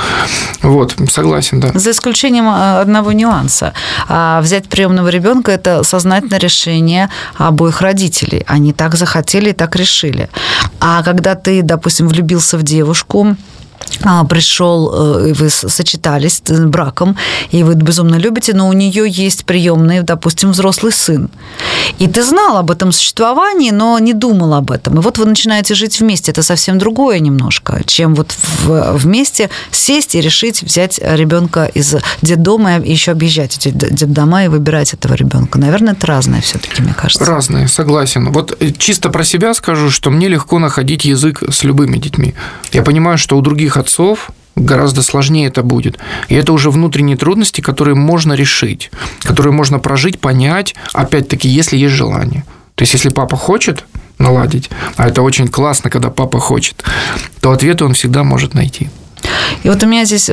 [0.64, 1.72] Вот, согласен, да.
[1.76, 3.74] За исключением э, одного нюанса.
[4.08, 8.44] А, взять приемного ребенка это сознательное решение обоих родителей.
[8.48, 10.28] Они так захотели и так решили.
[10.80, 13.36] А когда ты, допустим, влюбился в девушку, а,
[14.30, 17.16] пришел, э, вы сочетались браком,
[17.52, 21.30] и вы безумно любите, но у нее есть приемный, допустим, взрослый сын.
[22.00, 25.00] И ты знал об этом существовании, но не думал об этом.
[25.00, 26.32] И вот вы начинаете жить вместе.
[26.32, 32.92] Это совсем другое немножко, чем вот вместе сесть и решить взять ребенка из детдома и
[32.92, 35.60] еще объезжать эти детдома и выбирать этого ребенка.
[35.60, 37.26] Наверное, это разное все-таки, мне кажется.
[37.26, 38.32] Разное, согласен.
[38.32, 42.34] Вот э, чисто про себя скажу, что мне легко находить язык с любыми детьми.
[42.72, 45.98] Я понимаю, что у других отцов гораздо сложнее это будет.
[46.28, 48.92] И это уже внутренние трудности, которые можно решить,
[49.22, 52.44] которые можно прожить, понять, опять-таки, если есть желание.
[52.76, 53.86] То есть, если папа хочет
[54.18, 56.84] наладить, а это очень классно, когда папа хочет,
[57.42, 58.90] то ответы он всегда может найти.
[59.64, 60.30] И вот у меня здесь,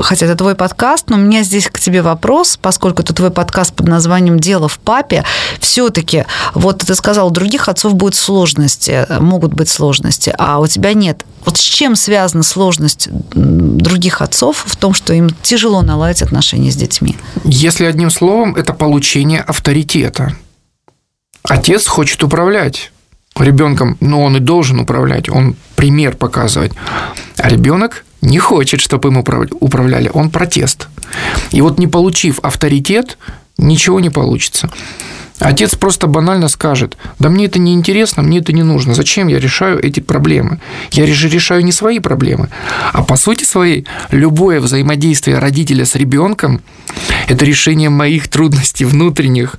[0.00, 3.74] хотя это твой подкаст, но у меня здесь к тебе вопрос, поскольку это твой подкаст
[3.74, 5.24] под названием «Дело в папе»,
[5.60, 6.24] все-таки,
[6.54, 11.24] вот ты сказал, у других отцов будут сложности, могут быть сложности, а у тебя нет.
[11.44, 16.76] Вот с чем связана сложность других отцов в том, что им тяжело наладить отношения с
[16.76, 17.16] детьми?
[17.44, 20.36] Если одним словом, это получение авторитета.
[21.42, 22.92] Отец хочет управлять
[23.42, 26.72] ребенком, но он и должен управлять, он пример показывать.
[27.36, 30.88] А ребенок не хочет, чтобы им управляли, он протест.
[31.50, 33.18] И вот не получив авторитет,
[33.56, 34.70] ничего не получится.
[35.38, 39.38] Отец просто банально скажет, да мне это не интересно, мне это не нужно, зачем я
[39.38, 40.60] решаю эти проблемы?
[40.90, 42.48] Я же решаю не свои проблемы,
[42.92, 46.60] а по сути своей любое взаимодействие родителя с ребенком–
[47.28, 49.56] это решение моих трудностей внутренних,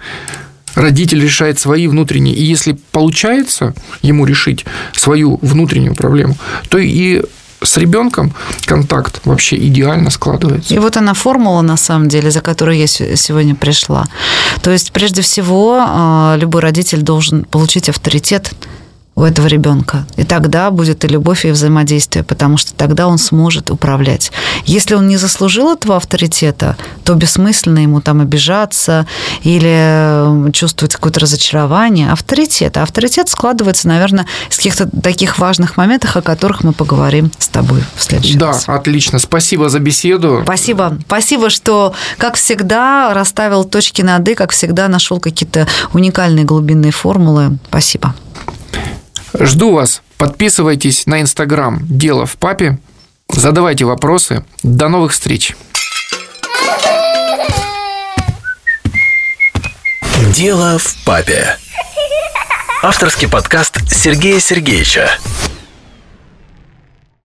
[0.75, 6.37] родитель решает свои внутренние, и если получается ему решить свою внутреннюю проблему,
[6.69, 7.23] то и
[7.61, 8.33] с ребенком
[8.65, 10.73] контакт вообще идеально складывается.
[10.73, 14.07] И вот она формула, на самом деле, за которой я сегодня пришла.
[14.61, 18.53] То есть, прежде всего, а, любой родитель должен получить авторитет
[19.19, 20.05] у этого ребенка.
[20.15, 24.31] И тогда будет и любовь, и взаимодействие, потому что тогда он сможет управлять.
[24.63, 29.05] Если он не заслужил этого авторитета, то бессмысленно ему там обижаться
[29.43, 32.11] или чувствовать какое-то разочарование.
[32.11, 32.77] Авторитет.
[32.77, 37.83] А авторитет складывается, наверное, из каких-то таких важных моментов, о которых мы поговорим с тобой
[37.95, 38.65] в следующий да, раз.
[38.65, 39.19] Да, отлично.
[39.19, 40.41] Спасибо за беседу.
[40.43, 40.97] Спасибо.
[41.05, 47.57] Спасибо, что, как всегда, расставил точки над «и», как всегда, нашел какие-то уникальные глубинные формулы.
[47.67, 48.15] Спасибо.
[49.37, 50.01] Жду вас.
[50.17, 52.79] Подписывайтесь на Инстаграм «Дело в папе».
[53.29, 54.43] Задавайте вопросы.
[54.63, 55.55] До новых встреч.
[60.35, 61.57] «Дело в папе».
[62.81, 65.09] Авторский подкаст Сергея Сергеевича.